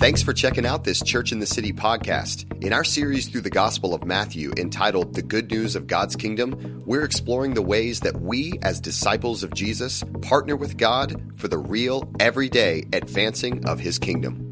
Thanks 0.00 0.22
for 0.22 0.32
checking 0.32 0.64
out 0.64 0.84
this 0.84 1.02
Church 1.02 1.30
in 1.30 1.40
the 1.40 1.46
City 1.46 1.74
podcast. 1.74 2.64
In 2.64 2.72
our 2.72 2.84
series 2.84 3.28
through 3.28 3.42
the 3.42 3.50
Gospel 3.50 3.92
of 3.92 4.02
Matthew 4.02 4.50
entitled 4.56 5.12
The 5.12 5.20
Good 5.20 5.50
News 5.50 5.76
of 5.76 5.86
God's 5.86 6.16
Kingdom, 6.16 6.82
we're 6.86 7.04
exploring 7.04 7.52
the 7.52 7.60
ways 7.60 8.00
that 8.00 8.18
we, 8.18 8.58
as 8.62 8.80
disciples 8.80 9.42
of 9.42 9.52
Jesus, 9.52 10.02
partner 10.22 10.56
with 10.56 10.78
God 10.78 11.22
for 11.36 11.48
the 11.48 11.58
real, 11.58 12.10
everyday 12.18 12.84
advancing 12.94 13.68
of 13.68 13.78
His 13.78 13.98
kingdom. 13.98 14.49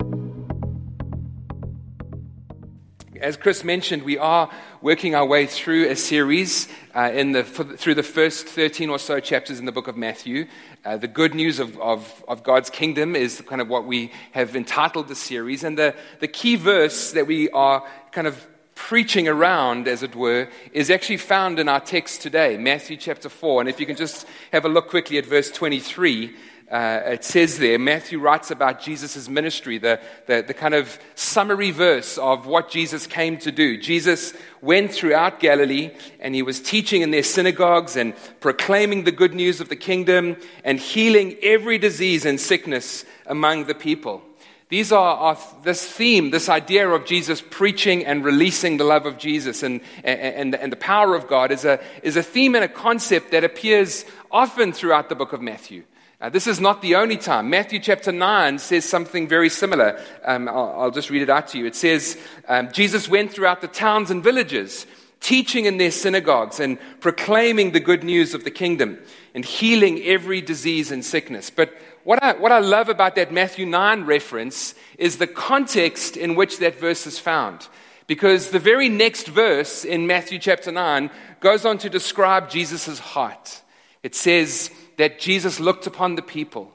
As 3.20 3.36
Chris 3.36 3.64
mentioned, 3.64 4.04
we 4.04 4.16
are 4.16 4.50
working 4.80 5.14
our 5.14 5.26
way 5.26 5.46
through 5.46 5.88
a 5.88 5.96
series 5.96 6.68
uh, 6.94 7.10
in 7.12 7.32
the, 7.32 7.42
through 7.42 7.94
the 7.94 8.02
first 8.02 8.46
13 8.46 8.90
or 8.90 8.98
so 8.98 9.18
chapters 9.18 9.58
in 9.58 9.64
the 9.64 9.72
book 9.72 9.88
of 9.88 9.96
Matthew. 9.96 10.46
Uh, 10.84 10.98
the 10.98 11.08
good 11.08 11.34
news 11.34 11.58
of, 11.58 11.78
of, 11.80 12.24
of, 12.28 12.44
God's 12.44 12.70
kingdom 12.70 13.16
is 13.16 13.40
kind 13.46 13.60
of 13.60 13.68
what 13.68 13.86
we 13.86 14.12
have 14.32 14.54
entitled 14.54 15.08
the 15.08 15.16
series. 15.16 15.64
And 15.64 15.76
the, 15.76 15.96
the 16.20 16.28
key 16.28 16.56
verse 16.56 17.12
that 17.12 17.26
we 17.26 17.50
are 17.50 17.84
kind 18.12 18.26
of 18.26 18.46
preaching 18.74 19.26
around, 19.26 19.88
as 19.88 20.04
it 20.04 20.14
were, 20.14 20.48
is 20.72 20.88
actually 20.88 21.16
found 21.16 21.58
in 21.58 21.68
our 21.68 21.80
text 21.80 22.22
today, 22.22 22.56
Matthew 22.56 22.96
chapter 22.96 23.28
4. 23.28 23.62
And 23.62 23.68
if 23.68 23.80
you 23.80 23.86
can 23.86 23.96
just 23.96 24.26
have 24.52 24.64
a 24.64 24.68
look 24.68 24.88
quickly 24.88 25.18
at 25.18 25.26
verse 25.26 25.50
23 25.50 26.36
uh, 26.70 27.00
it 27.06 27.24
says 27.24 27.58
there, 27.58 27.78
Matthew 27.78 28.20
writes 28.20 28.50
about 28.50 28.80
Jesus' 28.80 29.28
ministry, 29.28 29.78
the, 29.78 30.00
the, 30.26 30.44
the, 30.46 30.52
kind 30.52 30.74
of 30.74 30.98
summary 31.14 31.70
verse 31.70 32.18
of 32.18 32.46
what 32.46 32.70
Jesus 32.70 33.06
came 33.06 33.38
to 33.38 33.50
do. 33.50 33.78
Jesus 33.78 34.34
went 34.60 34.92
throughout 34.92 35.40
Galilee 35.40 35.92
and 36.20 36.34
he 36.34 36.42
was 36.42 36.60
teaching 36.60 37.00
in 37.00 37.10
their 37.10 37.22
synagogues 37.22 37.96
and 37.96 38.14
proclaiming 38.40 39.04
the 39.04 39.12
good 39.12 39.34
news 39.34 39.60
of 39.60 39.70
the 39.70 39.76
kingdom 39.76 40.36
and 40.62 40.78
healing 40.78 41.36
every 41.42 41.78
disease 41.78 42.26
and 42.26 42.38
sickness 42.38 43.06
among 43.26 43.64
the 43.64 43.74
people. 43.74 44.22
These 44.68 44.92
are, 44.92 45.16
are 45.16 45.38
this 45.62 45.82
theme, 45.82 46.30
this 46.30 46.50
idea 46.50 46.86
of 46.86 47.06
Jesus 47.06 47.40
preaching 47.40 48.04
and 48.04 48.22
releasing 48.22 48.76
the 48.76 48.84
love 48.84 49.06
of 49.06 49.16
Jesus 49.16 49.62
and, 49.62 49.80
and, 50.04 50.54
and 50.54 50.70
the 50.70 50.76
power 50.76 51.14
of 51.14 51.26
God 51.26 51.50
is 51.50 51.64
a, 51.64 51.80
is 52.02 52.16
a 52.16 52.22
theme 52.22 52.54
and 52.54 52.62
a 52.62 52.68
concept 52.68 53.30
that 53.30 53.44
appears 53.44 54.04
often 54.30 54.74
throughout 54.74 55.08
the 55.08 55.14
book 55.14 55.32
of 55.32 55.40
Matthew. 55.40 55.84
Uh, 56.20 56.28
this 56.28 56.48
is 56.48 56.58
not 56.58 56.82
the 56.82 56.96
only 56.96 57.16
time. 57.16 57.48
Matthew 57.48 57.78
chapter 57.78 58.10
9 58.10 58.58
says 58.58 58.84
something 58.84 59.28
very 59.28 59.48
similar. 59.48 60.02
Um, 60.24 60.48
I'll, 60.48 60.74
I'll, 60.76 60.90
just 60.90 61.10
read 61.10 61.22
it 61.22 61.30
out 61.30 61.46
to 61.48 61.58
you. 61.58 61.66
It 61.66 61.76
says, 61.76 62.18
um, 62.48 62.72
Jesus 62.72 63.08
went 63.08 63.32
throughout 63.32 63.60
the 63.60 63.68
towns 63.68 64.10
and 64.10 64.20
villages, 64.20 64.84
teaching 65.20 65.66
in 65.66 65.76
their 65.76 65.92
synagogues 65.92 66.58
and 66.58 66.76
proclaiming 66.98 67.70
the 67.70 67.78
good 67.78 68.02
news 68.02 68.34
of 68.34 68.42
the 68.42 68.50
kingdom 68.50 68.98
and 69.32 69.44
healing 69.44 70.02
every 70.02 70.40
disease 70.40 70.90
and 70.90 71.04
sickness. 71.04 71.50
But 71.50 71.72
what 72.02 72.20
I, 72.20 72.32
what 72.32 72.50
I 72.50 72.58
love 72.58 72.88
about 72.88 73.14
that 73.14 73.32
Matthew 73.32 73.64
9 73.64 74.04
reference 74.04 74.74
is 74.98 75.18
the 75.18 75.28
context 75.28 76.16
in 76.16 76.34
which 76.34 76.58
that 76.58 76.80
verse 76.80 77.06
is 77.06 77.20
found. 77.20 77.68
Because 78.08 78.50
the 78.50 78.58
very 78.58 78.88
next 78.88 79.28
verse 79.28 79.84
in 79.84 80.08
Matthew 80.08 80.40
chapter 80.40 80.72
9 80.72 81.10
goes 81.38 81.64
on 81.64 81.78
to 81.78 81.88
describe 81.88 82.50
Jesus' 82.50 82.98
heart. 82.98 83.62
It 84.02 84.16
says, 84.16 84.72
that 84.98 85.18
Jesus 85.18 85.58
looked 85.58 85.86
upon 85.86 86.16
the 86.16 86.22
people 86.22 86.72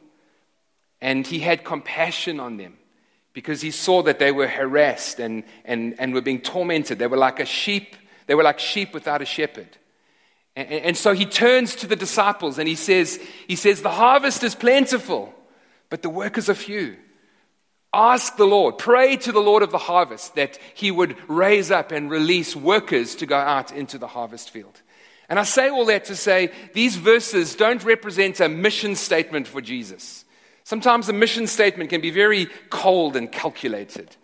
and 0.99 1.27
he 1.27 1.39
had 1.39 1.63
compassion 1.63 2.39
on 2.39 2.57
them 2.57 2.77
because 3.33 3.61
he 3.61 3.69
saw 3.69 4.01
that 4.03 4.17
they 4.17 4.31
were 4.31 4.47
harassed 4.47 5.19
and, 5.19 5.43
and, 5.65 5.95
and 5.99 6.13
were 6.13 6.21
being 6.21 6.41
tormented. 6.41 6.99
They 6.99 7.07
were 7.07 7.17
like 7.17 7.39
a 7.39 7.45
sheep, 7.45 7.95
they 8.25 8.35
were 8.35 8.43
like 8.43 8.59
sheep 8.59 8.93
without 8.93 9.21
a 9.21 9.25
shepherd. 9.25 9.77
And, 10.55 10.71
and 10.71 10.97
so 10.97 11.13
he 11.13 11.25
turns 11.25 11.75
to 11.77 11.87
the 11.87 11.95
disciples 11.95 12.57
and 12.57 12.67
he 12.67 12.75
says, 12.75 13.19
he 13.47 13.57
says, 13.57 13.81
The 13.81 13.89
harvest 13.89 14.43
is 14.43 14.55
plentiful, 14.55 15.33
but 15.89 16.01
the 16.01 16.09
workers 16.09 16.49
are 16.49 16.55
few. 16.55 16.95
Ask 17.93 18.37
the 18.37 18.45
Lord, 18.45 18.77
pray 18.77 19.17
to 19.17 19.31
the 19.31 19.41
Lord 19.41 19.61
of 19.61 19.71
the 19.71 19.77
harvest 19.77 20.35
that 20.35 20.57
he 20.73 20.89
would 20.89 21.15
raise 21.29 21.69
up 21.69 21.91
and 21.91 22.09
release 22.09 22.55
workers 22.55 23.15
to 23.15 23.25
go 23.25 23.37
out 23.37 23.71
into 23.71 23.97
the 23.97 24.07
harvest 24.07 24.49
field. 24.49 24.81
And 25.33 25.39
I 25.39 25.45
say 25.45 25.71
all 25.71 25.85
that 25.85 26.05
to 26.05 26.15
say 26.15 26.51
these 26.73 26.95
verses 26.95 27.55
don't 27.55 27.83
represent 27.83 28.39
a 28.39 28.47
mission 28.47 28.95
statement 28.95 29.47
for 29.47 29.61
Jesus. 29.61 30.25
Sometimes 30.63 31.09
a 31.09 31.13
mission 31.13 31.47
statement 31.47 31.89
can 31.89 32.01
be 32.01 32.11
very 32.11 32.49
cold 32.69 33.15
and 33.15 33.31
calculated. 33.31 34.15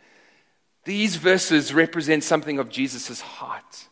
These 0.86 1.16
verses 1.16 1.74
represent 1.74 2.24
something 2.24 2.60
of 2.60 2.70
Jesus' 2.70 3.22
heart. 3.22 3.88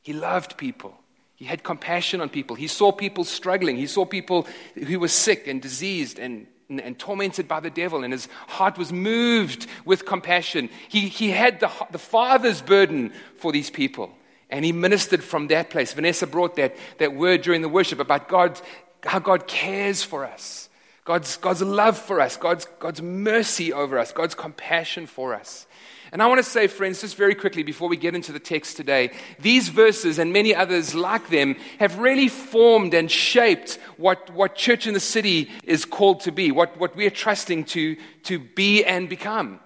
He 0.00 0.14
loved 0.14 0.56
people. 0.56 0.98
He 1.34 1.44
had 1.44 1.62
compassion 1.62 2.22
on 2.22 2.30
people. 2.30 2.56
He 2.56 2.68
saw 2.68 2.90
people 2.90 3.24
struggling. 3.24 3.76
He 3.76 3.86
saw 3.86 4.06
people 4.06 4.46
who 4.76 4.98
were 4.98 5.08
sick 5.08 5.46
and 5.46 5.60
diseased 5.60 6.18
and, 6.18 6.46
and, 6.70 6.80
and 6.80 6.98
tormented 6.98 7.46
by 7.46 7.60
the 7.60 7.68
devil, 7.68 8.02
and 8.02 8.14
his 8.14 8.28
heart 8.48 8.78
was 8.78 8.94
moved 8.94 9.66
with 9.84 10.06
compassion. 10.06 10.70
He, 10.88 11.00
he 11.00 11.32
had 11.32 11.60
the, 11.60 11.70
the 11.90 11.98
Father's 11.98 12.62
burden 12.62 13.12
for 13.36 13.52
these 13.52 13.68
people. 13.68 14.10
And 14.50 14.64
he 14.64 14.72
ministered 14.72 15.24
from 15.24 15.48
that 15.48 15.70
place. 15.70 15.92
Vanessa 15.92 16.26
brought 16.26 16.56
that, 16.56 16.76
that 16.98 17.14
word 17.14 17.42
during 17.42 17.62
the 17.62 17.68
worship 17.68 17.98
about 17.98 18.28
God, 18.28 18.60
how 19.02 19.18
God 19.18 19.46
cares 19.46 20.02
for 20.02 20.24
us, 20.24 20.68
God's, 21.04 21.36
God's 21.36 21.62
love 21.62 21.98
for 21.98 22.20
us, 22.20 22.36
God's, 22.36 22.66
God's 22.78 23.02
mercy 23.02 23.72
over 23.72 23.98
us, 23.98 24.12
God's 24.12 24.34
compassion 24.34 25.06
for 25.06 25.34
us. 25.34 25.66
And 26.12 26.22
I 26.22 26.26
want 26.28 26.38
to 26.38 26.48
say, 26.48 26.68
friends, 26.68 27.00
just 27.00 27.16
very 27.16 27.34
quickly 27.34 27.64
before 27.64 27.88
we 27.88 27.96
get 27.96 28.14
into 28.14 28.32
the 28.32 28.38
text 28.38 28.76
today, 28.76 29.10
these 29.40 29.68
verses 29.68 30.18
and 30.18 30.32
many 30.32 30.54
others 30.54 30.94
like 30.94 31.28
them 31.28 31.56
have 31.80 31.98
really 31.98 32.28
formed 32.28 32.94
and 32.94 33.10
shaped 33.10 33.78
what, 33.96 34.30
what 34.30 34.54
Church 34.54 34.86
in 34.86 34.94
the 34.94 35.00
City 35.00 35.50
is 35.64 35.84
called 35.84 36.20
to 36.20 36.32
be, 36.32 36.52
what, 36.52 36.78
what 36.78 36.94
we 36.94 37.06
are 37.06 37.10
trusting 37.10 37.64
to, 37.64 37.96
to 38.22 38.38
be 38.38 38.84
and 38.84 39.08
become. 39.08 39.60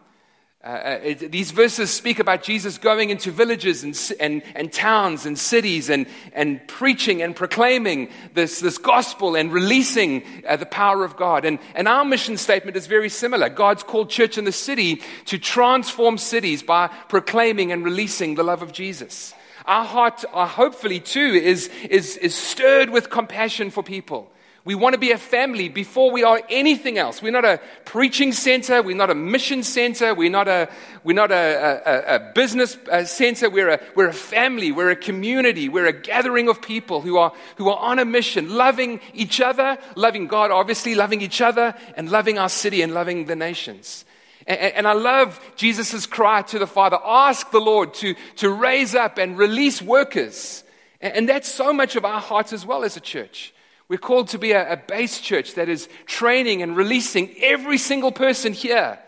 Uh, 0.63 0.67
uh, 0.67 1.01
it, 1.03 1.33
these 1.33 1.53
verses 1.53 1.91
speak 1.91 2.19
about 2.19 2.43
Jesus 2.43 2.77
going 2.77 3.09
into 3.09 3.31
villages 3.31 3.83
and, 3.83 3.99
and, 4.21 4.43
and 4.55 4.71
towns 4.71 5.25
and 5.25 5.39
cities 5.39 5.89
and, 5.89 6.07
and 6.35 6.61
preaching 6.69 7.23
and 7.23 7.35
proclaiming 7.35 8.11
this, 8.35 8.61
this 8.61 8.77
gospel 8.77 9.37
and 9.37 9.55
releasing 9.55 10.23
uh, 10.47 10.57
the 10.57 10.67
power 10.67 11.03
of 11.03 11.17
God. 11.17 11.47
And, 11.47 11.61
and 11.75 11.89
our 11.89 12.05
mission 12.05 12.37
statement 12.37 12.77
is 12.77 12.87
very 12.87 13.09
similar. 13.09 13.49
God's 13.49 13.83
called 13.83 14.11
church 14.11 14.37
in 14.37 14.45
the 14.45 14.53
city 14.53 15.01
to 15.27 15.39
transform 15.39 16.19
cities 16.19 16.63
by 16.63 16.89
proclaiming 17.09 17.73
and 17.73 17.83
releasing 17.83 18.35
the 18.35 18.43
love 18.43 18.61
of 18.61 18.71
Jesus. 18.71 19.33
Our 19.65 19.87
heart, 19.87 20.27
uh, 20.31 20.47
hopefully, 20.47 21.01
too, 21.01 21.41
is, 21.43 21.69
is, 21.89 22.19
is 22.19 22.35
stirred 22.35 22.91
with 22.91 23.09
compassion 23.09 23.71
for 23.71 23.83
people. 23.83 24.31
We 24.65 24.75
want 24.75 24.93
to 24.93 24.99
be 24.99 25.13
a 25.13 25.19
family 25.19 25.71
before 25.71 26.11
we 26.11 26.23
are 26.23 26.43
anything 26.51 26.99
else. 26.99 27.23
We're 27.23 27.33
not 27.33 27.47
a 27.47 27.61
preaching 27.87 28.33
center. 28.33 28.83
We're 28.83 28.97
not 28.97 29.09
a 29.09 29.15
mission 29.15 29.63
center. 29.63 30.15
We're 30.15 30.31
not 30.31 30.49
a, 30.49 30.69
we're 31.03 31.15
not 31.15 31.33
a, 31.33 31.81
a, 31.87 32.17
a 32.17 32.33
business 32.35 32.77
uh, 32.91 33.05
center. 33.05 33.49
We're 33.49 33.71
a, 33.71 33.81
we're 33.95 34.09
a 34.09 34.13
family. 34.13 34.71
We're 34.71 34.91
a 34.91 34.97
community. 34.97 35.71
We're 35.71 35.87
a 35.87 35.95
gathering 35.95 36.51
of 36.51 36.61
people 36.61 37.01
who 37.01 37.17
are, 37.17 37.33
who 37.57 37.71
are 37.71 37.79
on 37.79 37.99
a 37.99 38.05
mission, 38.05 38.55
loving 38.55 39.01
each 39.15 39.41
other, 39.41 39.79
loving 39.97 40.27
God, 40.27 40.51
obviously, 40.51 40.95
loving 40.95 41.23
each 41.23 41.41
other, 41.41 41.75
and 41.97 42.11
loving 42.11 42.39
our 42.39 42.51
city 42.51 42.83
and 42.83 42.93
loving 42.93 43.25
the 43.25 43.37
nations. 43.37 44.05
And, 44.47 44.87
I 44.87 44.95
love 44.95 45.41
Jesus' 45.55 46.07
cry 46.07 46.43
to 46.43 46.59
the 46.59 46.67
Father 46.67 46.99
ask 47.05 47.51
the 47.51 47.61
Lord 47.61 47.95
to, 47.95 48.15
to 48.37 48.51
raise 48.51 48.95
up 48.95 49.17
and 49.17 49.39
release 49.39 49.81
workers. 49.81 50.65
And 51.01 51.29
that's 51.29 51.49
so 51.49 51.73
much 51.73 51.95
of 51.95 52.05
our 52.05 52.21
hearts 52.21 52.53
as 52.53 52.67
well 52.67 52.83
as 52.83 52.97
a 52.97 53.01
church. 53.01 53.55
We're 53.91 53.99
called 53.99 54.29
to 54.29 54.39
be 54.39 54.53
a, 54.53 54.75
a 54.75 54.77
base 54.77 55.21
church 55.21 55.55
that 55.55 55.69
is 55.69 55.89
training 56.07 56.63
and 56.63 56.77
releasing 56.77 57.35
every 57.41 57.77
single 57.77 58.13
person 58.13 58.53
here 58.53 59.01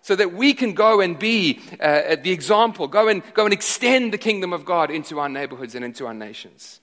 so 0.00 0.16
that 0.16 0.32
we 0.32 0.54
can 0.54 0.72
go 0.72 1.02
and 1.02 1.18
be 1.18 1.60
uh, 1.78 2.16
the 2.22 2.30
example, 2.30 2.88
go 2.88 3.08
and, 3.08 3.22
go 3.34 3.44
and 3.44 3.52
extend 3.52 4.14
the 4.14 4.18
kingdom 4.18 4.54
of 4.54 4.64
God 4.64 4.90
into 4.90 5.20
our 5.20 5.28
neighborhoods 5.28 5.74
and 5.74 5.84
into 5.84 6.06
our 6.06 6.14
nations. 6.14 6.79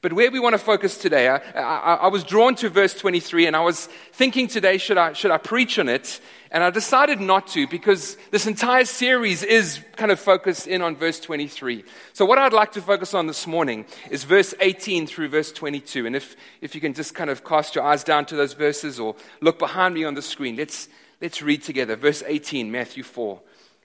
But 0.00 0.12
where 0.12 0.30
we 0.30 0.38
want 0.38 0.54
to 0.54 0.58
focus 0.58 0.96
today, 0.96 1.28
I, 1.28 1.38
I, 1.38 1.94
I, 1.94 2.06
was 2.06 2.22
drawn 2.22 2.54
to 2.56 2.68
verse 2.68 2.94
23 2.94 3.46
and 3.46 3.56
I 3.56 3.60
was 3.62 3.88
thinking 4.12 4.46
today, 4.46 4.78
should 4.78 4.96
I, 4.96 5.12
should 5.12 5.32
I 5.32 5.38
preach 5.38 5.76
on 5.76 5.88
it? 5.88 6.20
And 6.52 6.62
I 6.62 6.70
decided 6.70 7.20
not 7.20 7.48
to 7.48 7.66
because 7.66 8.16
this 8.30 8.46
entire 8.46 8.84
series 8.84 9.42
is 9.42 9.80
kind 9.96 10.12
of 10.12 10.20
focused 10.20 10.68
in 10.68 10.82
on 10.82 10.94
verse 10.94 11.18
23. 11.18 11.84
So 12.12 12.24
what 12.24 12.38
I'd 12.38 12.52
like 12.52 12.70
to 12.72 12.80
focus 12.80 13.12
on 13.12 13.26
this 13.26 13.44
morning 13.44 13.86
is 14.08 14.22
verse 14.22 14.54
18 14.60 15.08
through 15.08 15.30
verse 15.30 15.50
22. 15.50 16.06
And 16.06 16.14
if, 16.14 16.36
if 16.60 16.76
you 16.76 16.80
can 16.80 16.94
just 16.94 17.16
kind 17.16 17.28
of 17.28 17.44
cast 17.44 17.74
your 17.74 17.82
eyes 17.82 18.04
down 18.04 18.24
to 18.26 18.36
those 18.36 18.52
verses 18.52 19.00
or 19.00 19.16
look 19.40 19.58
behind 19.58 19.94
me 19.94 20.04
on 20.04 20.14
the 20.14 20.22
screen, 20.22 20.54
let's, 20.54 20.88
let's 21.20 21.42
read 21.42 21.64
together. 21.64 21.96
Verse 21.96 22.22
18, 22.24 22.70
Matthew 22.70 23.02
4. 23.02 23.40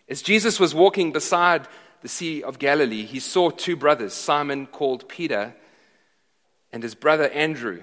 As 0.09 0.21
Jesus 0.21 0.59
was 0.59 0.75
walking 0.75 1.11
beside 1.11 1.67
the 2.03 2.07
Sea 2.07 2.43
of 2.43 2.59
Galilee, 2.59 3.05
he 3.05 3.19
saw 3.19 3.49
two 3.49 3.75
brothers, 3.75 4.13
Simon 4.13 4.67
called 4.67 5.09
Peter 5.09 5.55
and 6.73 6.83
his 6.83 6.95
brother 6.95 7.29
Andrew. 7.29 7.81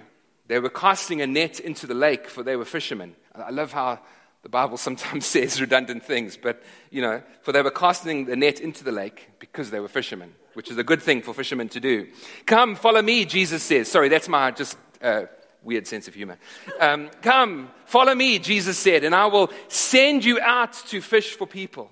They 0.49 0.59
were 0.59 0.69
casting 0.69 1.23
a 1.23 1.27
net 1.27 1.61
into 1.61 1.87
the 1.87 1.95
lake, 1.95 2.29
for 2.29 2.43
they 2.43 2.57
were 2.57 2.65
fishermen. 2.65 3.15
I 3.35 3.51
love 3.51 3.73
how 3.73 4.01
the 4.43 4.49
Bible 4.49 4.77
sometimes 4.89 5.25
says 5.25 5.61
redundant 5.61 6.05
things, 6.05 6.37
but, 6.37 6.63
you 6.91 7.01
know, 7.01 7.23
for 7.41 7.53
they 7.53 7.63
were 7.63 7.71
casting 7.71 8.27
the 8.27 8.37
net 8.37 8.61
into 8.61 8.85
the 8.85 8.93
lake 8.93 9.31
because 9.39 9.71
they 9.71 9.81
were 9.81 9.89
fishermen, 9.89 10.35
which 10.55 10.71
is 10.71 10.77
a 10.77 10.85
good 10.85 11.01
thing 11.01 11.23
for 11.23 11.33
fishermen 11.33 11.69
to 11.71 11.81
do. 11.81 12.09
Come, 12.45 12.75
follow 12.75 13.01
me, 13.01 13.25
Jesus 13.25 13.63
says. 13.63 13.89
Sorry, 13.89 14.09
that's 14.09 14.29
my 14.29 14.51
just 14.51 14.77
uh, 15.01 15.23
weird 15.63 15.87
sense 15.87 16.09
of 16.09 16.15
humor. 16.15 16.39
Um, 16.81 17.11
Come, 17.23 17.71
follow 17.87 18.15
me, 18.15 18.41
Jesus 18.41 18.77
said, 18.77 19.05
and 19.05 19.15
I 19.15 19.27
will 19.27 19.51
send 19.69 20.25
you 20.25 20.41
out 20.41 20.73
to 20.89 21.01
fish 21.01 21.35
for 21.35 21.47
people. 21.47 21.91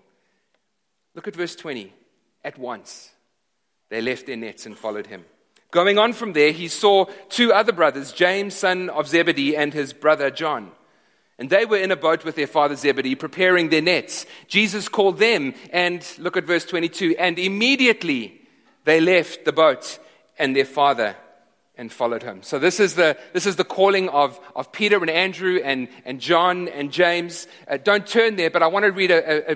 Look 1.15 1.29
at 1.29 1.37
verse 1.37 1.55
20. 1.55 1.93
At 2.45 2.59
once, 2.59 3.11
they 3.89 4.01
left 4.01 4.27
their 4.27 4.37
nets 4.37 4.67
and 4.67 4.77
followed 4.77 5.07
him. 5.07 5.25
Going 5.71 5.99
on 5.99 6.13
from 6.13 6.33
there, 6.33 6.53
he 6.53 6.69
saw 6.69 7.07
two 7.29 7.53
other 7.53 7.73
brothers, 7.73 8.13
James, 8.13 8.55
son 8.55 8.89
of 8.89 9.09
Zebedee, 9.09 9.57
and 9.57 9.73
his 9.73 9.93
brother 9.93 10.31
John. 10.31 10.73
And 11.39 11.51
they 11.51 11.67
were 11.67 11.77
in 11.77 11.93
a 11.93 11.97
boat 11.97 12.25
with 12.25 12.37
their 12.37 12.47
father 12.47 12.75
Zebedee, 12.75 13.15
preparing 13.15 13.69
their 13.69 13.83
nets. 13.83 14.27
Jesus 14.49 14.89
called 14.89 15.19
them, 15.19 15.55
and 15.73 16.05
look 16.19 16.37
at 16.37 16.45
verse 16.45 16.65
22. 16.65 17.17
And 17.19 17.39
immediately 17.39 18.41
they 18.85 19.01
left 19.01 19.45
the 19.45 19.53
boat 19.53 19.99
and 20.39 20.57
their 20.57 20.65
father 20.65 21.17
and 21.79 21.93
followed 21.93 22.25
him. 22.25 22.43
So 22.43 22.59
this 22.59 22.81
is 22.81 22.97
the, 22.97 23.17
this 23.33 23.47
is 23.47 23.55
the 23.55 23.65
calling 23.65 24.09
of, 24.09 24.41
of 24.57 24.73
Peter 24.73 24.99
and 24.99 25.09
Andrew 25.09 25.61
and, 25.63 25.87
and 26.05 26.21
John 26.21 26.67
and 26.67 26.91
James. 26.91 27.47
Uh, 27.69 27.77
don't 27.77 28.05
turn 28.05 28.35
there, 28.35 28.51
but 28.51 28.65
I 28.65 28.67
want 28.67 28.85
to 28.85 28.91
read 28.91 29.13
a, 29.13 29.55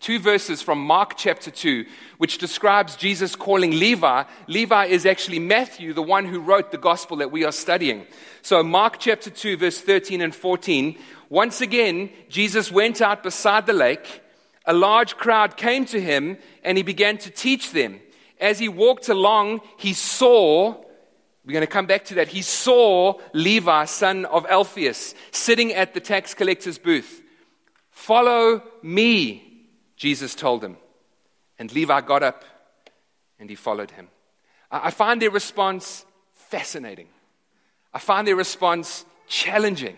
two 0.00 0.18
verses 0.18 0.62
from 0.62 0.80
Mark 0.80 1.18
chapter 1.18 1.50
2, 1.50 1.84
which 2.16 2.38
describes 2.38 2.96
Jesus 2.96 3.36
calling 3.36 3.72
Levi. 3.72 4.24
Levi 4.48 4.86
is 4.86 5.04
actually 5.04 5.38
Matthew, 5.38 5.92
the 5.92 6.02
one 6.02 6.24
who 6.24 6.40
wrote 6.40 6.72
the 6.72 6.78
gospel 6.78 7.18
that 7.18 7.30
we 7.30 7.44
are 7.44 7.52
studying. 7.52 8.06
So 8.40 8.62
Mark 8.62 8.98
chapter 8.98 9.28
2, 9.28 9.58
verse 9.58 9.78
13 9.82 10.22
and 10.22 10.34
14. 10.34 10.98
Once 11.28 11.60
again, 11.60 12.08
Jesus 12.30 12.72
went 12.72 13.02
out 13.02 13.22
beside 13.22 13.66
the 13.66 13.74
lake. 13.74 14.22
A 14.64 14.72
large 14.72 15.18
crowd 15.18 15.58
came 15.58 15.84
to 15.86 16.00
him, 16.00 16.38
and 16.64 16.78
he 16.78 16.82
began 16.82 17.18
to 17.18 17.30
teach 17.30 17.72
them. 17.72 18.00
As 18.40 18.58
he 18.58 18.70
walked 18.70 19.10
along, 19.10 19.60
he 19.76 19.92
saw 19.92 20.82
we're 21.44 21.52
going 21.52 21.66
to 21.66 21.72
come 21.72 21.86
back 21.86 22.04
to 22.06 22.14
that. 22.16 22.28
He 22.28 22.42
saw 22.42 23.18
Levi, 23.32 23.84
son 23.86 24.26
of 24.26 24.46
Alphaeus, 24.46 25.14
sitting 25.30 25.72
at 25.72 25.94
the 25.94 26.00
tax 26.00 26.34
collector's 26.34 26.78
booth. 26.78 27.22
Follow 27.90 28.62
me, 28.82 29.66
Jesus 29.96 30.34
told 30.34 30.62
him. 30.62 30.76
And 31.58 31.72
Levi 31.72 32.00
got 32.02 32.22
up 32.22 32.44
and 33.38 33.48
he 33.48 33.56
followed 33.56 33.90
him. 33.90 34.08
I 34.70 34.90
find 34.90 35.20
their 35.20 35.30
response 35.30 36.04
fascinating. 36.32 37.08
I 37.92 37.98
find 37.98 38.26
their 38.26 38.36
response 38.36 39.04
challenging. 39.26 39.96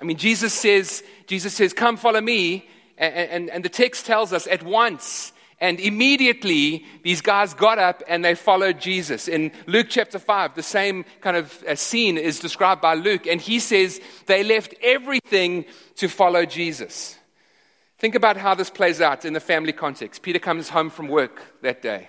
I 0.00 0.04
mean, 0.04 0.16
Jesus 0.16 0.54
says, 0.54 1.02
Jesus 1.26 1.54
says, 1.54 1.72
Come 1.72 1.96
follow 1.96 2.20
me. 2.20 2.68
And, 2.96 3.14
and, 3.14 3.50
and 3.50 3.64
the 3.64 3.68
text 3.68 4.06
tells 4.06 4.32
us 4.32 4.46
at 4.46 4.62
once 4.62 5.32
and 5.60 5.78
immediately, 5.80 6.84
these 7.02 7.20
guys 7.20 7.54
got 7.54 7.78
up 7.78 8.02
and 8.08 8.24
they 8.24 8.34
followed 8.34 8.80
Jesus. 8.80 9.28
In 9.28 9.52
Luke 9.66 9.86
chapter 9.88 10.18
5, 10.18 10.54
the 10.54 10.62
same 10.62 11.04
kind 11.20 11.36
of 11.36 11.62
uh, 11.62 11.74
scene 11.74 12.18
is 12.18 12.40
described 12.40 12.80
by 12.80 12.94
Luke, 12.94 13.26
and 13.26 13.40
he 13.40 13.58
says 13.60 14.00
they 14.26 14.42
left 14.42 14.74
everything 14.82 15.64
to 15.96 16.08
follow 16.08 16.44
Jesus. 16.44 17.16
Think 17.98 18.14
about 18.14 18.36
how 18.36 18.54
this 18.54 18.70
plays 18.70 19.00
out 19.00 19.24
in 19.24 19.32
the 19.32 19.40
family 19.40 19.72
context. 19.72 20.22
Peter 20.22 20.38
comes 20.38 20.68
home 20.68 20.90
from 20.90 21.08
work 21.08 21.40
that 21.62 21.80
day 21.80 22.08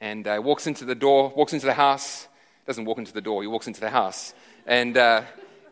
and 0.00 0.26
uh, 0.26 0.40
walks 0.42 0.66
into 0.66 0.84
the 0.84 0.94
door, 0.94 1.32
walks 1.34 1.52
into 1.52 1.66
the 1.66 1.74
house. 1.74 2.28
Doesn't 2.66 2.84
walk 2.84 2.98
into 2.98 3.12
the 3.12 3.20
door, 3.20 3.42
he 3.42 3.48
walks 3.48 3.66
into 3.66 3.80
the 3.80 3.90
house. 3.90 4.34
And, 4.66 4.96
uh, 4.96 5.22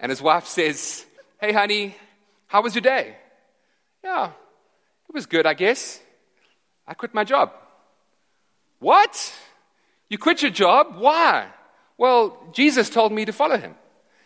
and 0.00 0.10
his 0.10 0.20
wife 0.20 0.46
says, 0.46 1.06
Hey, 1.40 1.52
honey, 1.52 1.94
how 2.46 2.62
was 2.62 2.74
your 2.74 2.82
day? 2.82 3.16
Yeah, 4.02 4.32
it 5.08 5.14
was 5.14 5.26
good, 5.26 5.46
I 5.46 5.54
guess. 5.54 6.00
I 6.90 6.94
quit 6.94 7.14
my 7.14 7.22
job. 7.22 7.52
What? 8.80 9.32
You 10.08 10.18
quit 10.18 10.42
your 10.42 10.50
job? 10.50 10.96
Why? 10.98 11.46
Well, 11.96 12.36
Jesus 12.52 12.90
told 12.90 13.12
me 13.12 13.24
to 13.24 13.32
follow 13.32 13.56
him. 13.56 13.76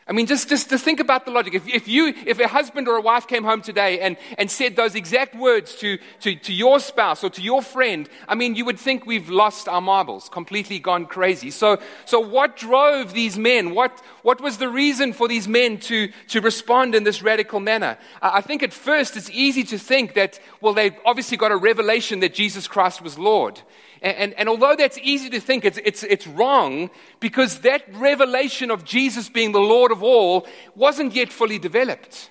I 0.07 0.13
mean, 0.13 0.27
just, 0.27 0.49
just 0.49 0.69
to 0.69 0.79
think 0.79 1.01
about 1.01 1.25
the 1.25 1.31
logic. 1.31 1.55
If, 1.55 1.67
if, 1.67 1.89
you, 1.89 2.15
if 2.27 2.39
a 2.39 2.47
husband 2.49 2.89
or 2.89 2.97
a 2.97 3.01
wife 3.01 3.27
came 3.27 3.43
home 3.43 3.63
today 3.63 4.01
and, 4.01 4.17
and 4.37 4.51
said 4.51 4.77
those 4.77 4.95
exact 4.95 5.35
words 5.35 5.75
to, 5.77 5.99
to, 6.21 6.37
to 6.37 6.53
your 6.53 6.79
spouse 6.79 7.25
or 7.25 7.31
to 7.31 7.43
your 7.43 7.63
friend, 7.63 8.09
I 8.29 8.35
mean, 8.35 8.55
you 8.55 8.67
would 8.67 8.79
think 8.79 9.07
we've 9.07 9.31
lost 9.31 9.67
our 9.67 9.81
marbles, 9.81 10.29
completely 10.29 10.79
gone 10.79 11.07
crazy. 11.07 11.51
So, 11.51 11.79
so 12.05 12.21
what 12.21 12.57
drove 12.57 13.15
these 13.15 13.39
men? 13.39 13.75
What, 13.75 14.03
what 14.25 14.41
was 14.41 14.57
the 14.57 14.71
reason 14.71 15.13
for 15.13 15.29
these 15.29 15.47
men 15.47 15.77
to, 15.81 16.09
to 16.29 16.41
respond 16.41 16.95
in 16.95 17.05
this 17.05 17.21
radical 17.21 17.61
manner? 17.61 17.99
I 18.23 18.41
think 18.41 18.63
at 18.63 18.73
first 18.73 19.19
it's 19.19 19.29
easy 19.29 19.65
to 19.65 19.79
think 19.79 20.15
that, 20.15 20.41
well, 20.63 20.73
they 20.73 20.97
obviously 21.05 21.37
got 21.37 21.53
a 21.53 21.57
revelation 21.57 22.21
that 22.21 22.33
Jesus 22.33 22.67
Christ 22.67 23.03
was 23.03 23.19
Lord. 23.19 23.61
And, 24.01 24.17
and, 24.17 24.35
and, 24.39 24.49
although 24.49 24.77
that's 24.77 24.97
easy 25.03 25.29
to 25.29 25.41
think, 25.41 25.67
it's, 25.67 25.79
it's, 25.85 26.05
it's 26.05 26.27
wrong 26.27 26.89
because 27.21 27.61
that 27.61 27.85
revelation 27.95 28.71
of 28.71 28.87
Jesus 28.87 29.29
being 29.29 29.53
the 29.53 29.61
Lord 29.61 29.93
of 29.93 30.03
all 30.03 30.47
wasn't 30.75 31.15
yet 31.15 31.31
fully 31.31 31.59
developed. 31.59 32.31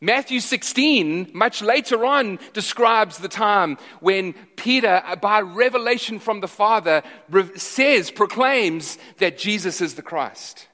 Matthew 0.00 0.40
16, 0.40 1.30
much 1.32 1.62
later 1.62 2.04
on, 2.04 2.40
describes 2.54 3.18
the 3.18 3.28
time 3.28 3.78
when 4.00 4.32
Peter, 4.56 5.00
uh, 5.06 5.14
by 5.14 5.42
revelation 5.42 6.18
from 6.18 6.40
the 6.40 6.48
Father, 6.48 7.04
says, 7.54 8.10
proclaims 8.10 8.98
that 9.18 9.38
Jesus 9.38 9.80
is 9.80 9.94
the 9.94 10.02
Christ. 10.02 10.66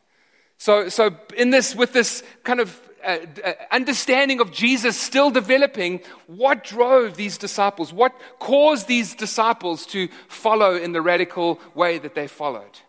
So, 0.59 0.89
so 0.89 1.17
in 1.37 1.51
this, 1.51 1.75
with 1.75 1.93
this 1.93 2.23
kind 2.45 2.61
of 2.61 2.81
uh, 3.05 3.19
uh, 3.45 3.53
understanding 3.71 4.41
of 4.41 4.51
Jesus 4.51 5.01
still 5.01 5.31
developing, 5.31 6.01
what 6.27 6.65
drove 6.65 7.17
these 7.17 7.39
disciples? 7.39 7.93
What 7.93 8.13
caused 8.39 8.89
these 8.89 9.15
disciples 9.15 9.87
to 9.87 10.09
follow 10.29 10.75
in 10.75 10.93
the 10.93 11.03
radical 11.03 11.61
way 11.75 11.99
that 11.99 12.15
they 12.15 12.27
followed? 12.27 12.81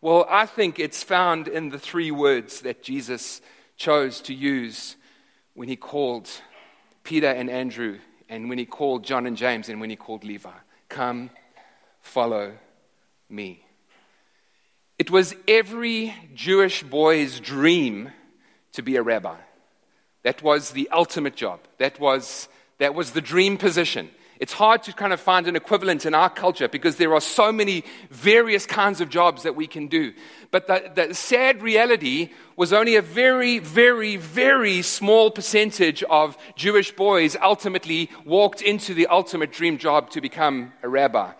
Well, 0.00 0.26
I 0.30 0.46
think 0.46 0.78
it's 0.78 1.02
found 1.02 1.48
in 1.48 1.70
the 1.70 1.78
three 1.78 2.10
words 2.10 2.60
that 2.60 2.82
Jesus 2.82 3.40
chose 3.76 4.20
to 4.22 4.34
use 4.34 4.96
when 5.54 5.68
he 5.68 5.76
called 5.76 6.30
Peter 7.02 7.28
and 7.28 7.50
Andrew, 7.50 7.98
and 8.28 8.48
when 8.48 8.58
he 8.58 8.66
called 8.66 9.04
John 9.04 9.26
and 9.26 9.36
James, 9.36 9.68
and 9.68 9.80
when 9.80 9.90
he 9.90 9.96
called 9.96 10.24
Levi. 10.24 10.50
Come, 10.88 11.30
follow 12.00 12.54
me. 13.28 13.65
It 14.98 15.10
was 15.10 15.34
every 15.46 16.14
Jewish 16.34 16.82
boy's 16.82 17.38
dream 17.38 18.10
to 18.72 18.82
be 18.82 18.96
a 18.96 19.02
rabbi. 19.02 19.36
That 20.22 20.42
was 20.42 20.70
the 20.70 20.88
ultimate 20.90 21.36
job. 21.36 21.60
That 21.78 22.00
was, 22.00 22.48
that 22.78 22.94
was 22.94 23.10
the 23.10 23.20
dream 23.20 23.58
position. 23.58 24.10
It's 24.38 24.52
hard 24.52 24.82
to 24.84 24.92
kind 24.92 25.12
of 25.12 25.20
find 25.20 25.46
an 25.46 25.56
equivalent 25.56 26.04
in 26.04 26.14
our 26.14 26.28
culture 26.28 26.68
because 26.68 26.96
there 26.96 27.14
are 27.14 27.20
so 27.20 27.52
many 27.52 27.84
various 28.10 28.66
kinds 28.66 29.00
of 29.00 29.08
jobs 29.08 29.44
that 29.44 29.56
we 29.56 29.66
can 29.66 29.86
do. 29.86 30.12
But 30.50 30.66
the, 30.66 30.90
the, 30.94 31.14
sad 31.14 31.62
reality 31.62 32.30
was 32.54 32.72
only 32.72 32.96
a 32.96 33.02
very, 33.02 33.58
very, 33.60 34.16
very 34.16 34.82
small 34.82 35.30
percentage 35.30 36.02
of 36.04 36.36
Jewish 36.54 36.94
boys 36.94 37.36
ultimately 37.42 38.10
walked 38.26 38.60
into 38.60 38.92
the 38.92 39.06
ultimate 39.06 39.52
dream 39.52 39.78
job 39.78 40.10
to 40.10 40.20
become 40.20 40.72
a 40.82 40.88
rabbi. 40.88 41.32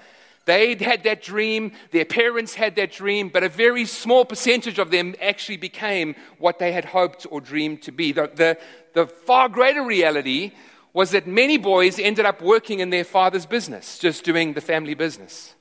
They 0.46 0.76
had 0.76 1.02
that 1.02 1.22
dream, 1.22 1.72
their 1.90 2.04
parents 2.04 2.54
had 2.54 2.76
that 2.76 2.92
dream, 2.92 3.28
but 3.28 3.42
a 3.42 3.48
very 3.48 3.84
small 3.84 4.24
percentage 4.24 4.78
of 4.78 4.92
them 4.92 5.16
actually 5.20 5.56
became 5.56 6.14
what 6.38 6.60
they 6.60 6.70
had 6.70 6.84
hoped 6.84 7.26
or 7.28 7.40
dreamed 7.40 7.82
to 7.82 7.92
be. 7.92 8.12
The, 8.12 8.30
the, 8.32 8.58
the 8.94 9.06
far 9.08 9.48
greater 9.48 9.82
reality 9.82 10.52
was 10.92 11.10
that 11.10 11.26
many 11.26 11.58
boys 11.58 11.98
ended 11.98 12.24
up 12.24 12.40
working 12.40 12.78
in 12.78 12.90
their 12.90 13.04
father's 13.04 13.44
business, 13.44 13.98
just 13.98 14.24
doing 14.24 14.54
the 14.54 14.60
family 14.60 14.94
business. 14.94 15.54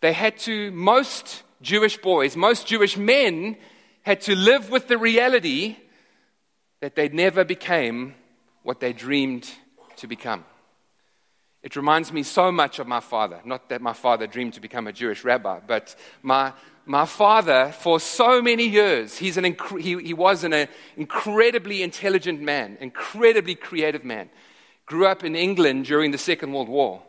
They 0.00 0.12
had 0.12 0.36
to, 0.40 0.70
most 0.70 1.42
Jewish 1.62 1.96
boys, 1.96 2.36
most 2.36 2.66
Jewish 2.66 2.98
men 2.98 3.56
had 4.02 4.20
to 4.22 4.36
live 4.36 4.68
with 4.68 4.86
the 4.86 4.98
reality 4.98 5.76
that 6.80 6.94
they 6.94 7.08
never 7.08 7.42
became 7.42 8.14
what 8.62 8.80
they 8.80 8.92
dreamed 8.92 9.50
to 9.96 10.06
become. 10.06 10.44
It 11.64 11.76
reminds 11.76 12.12
me 12.12 12.22
so 12.22 12.52
much 12.52 12.78
of 12.78 12.86
my 12.86 13.00
father. 13.00 13.40
Not 13.42 13.70
that 13.70 13.80
my 13.80 13.94
father 13.94 14.26
dreamed 14.26 14.52
to 14.52 14.60
become 14.60 14.86
a 14.86 14.92
Jewish 14.92 15.24
rabbi, 15.24 15.60
but 15.66 15.96
my, 16.22 16.52
my 16.84 17.06
father, 17.06 17.72
for 17.72 17.98
so 17.98 18.42
many 18.42 18.64
years, 18.68 19.16
he's 19.16 19.38
an 19.38 19.44
inc- 19.44 19.80
he, 19.80 19.96
he 20.02 20.12
was 20.12 20.44
an 20.44 20.68
incredibly 20.98 21.82
intelligent 21.82 22.42
man, 22.42 22.76
incredibly 22.82 23.54
creative 23.54 24.04
man. 24.04 24.28
Grew 24.84 25.06
up 25.06 25.24
in 25.24 25.34
England 25.34 25.86
during 25.86 26.10
the 26.10 26.18
Second 26.18 26.52
World 26.52 26.68
War. 26.68 27.02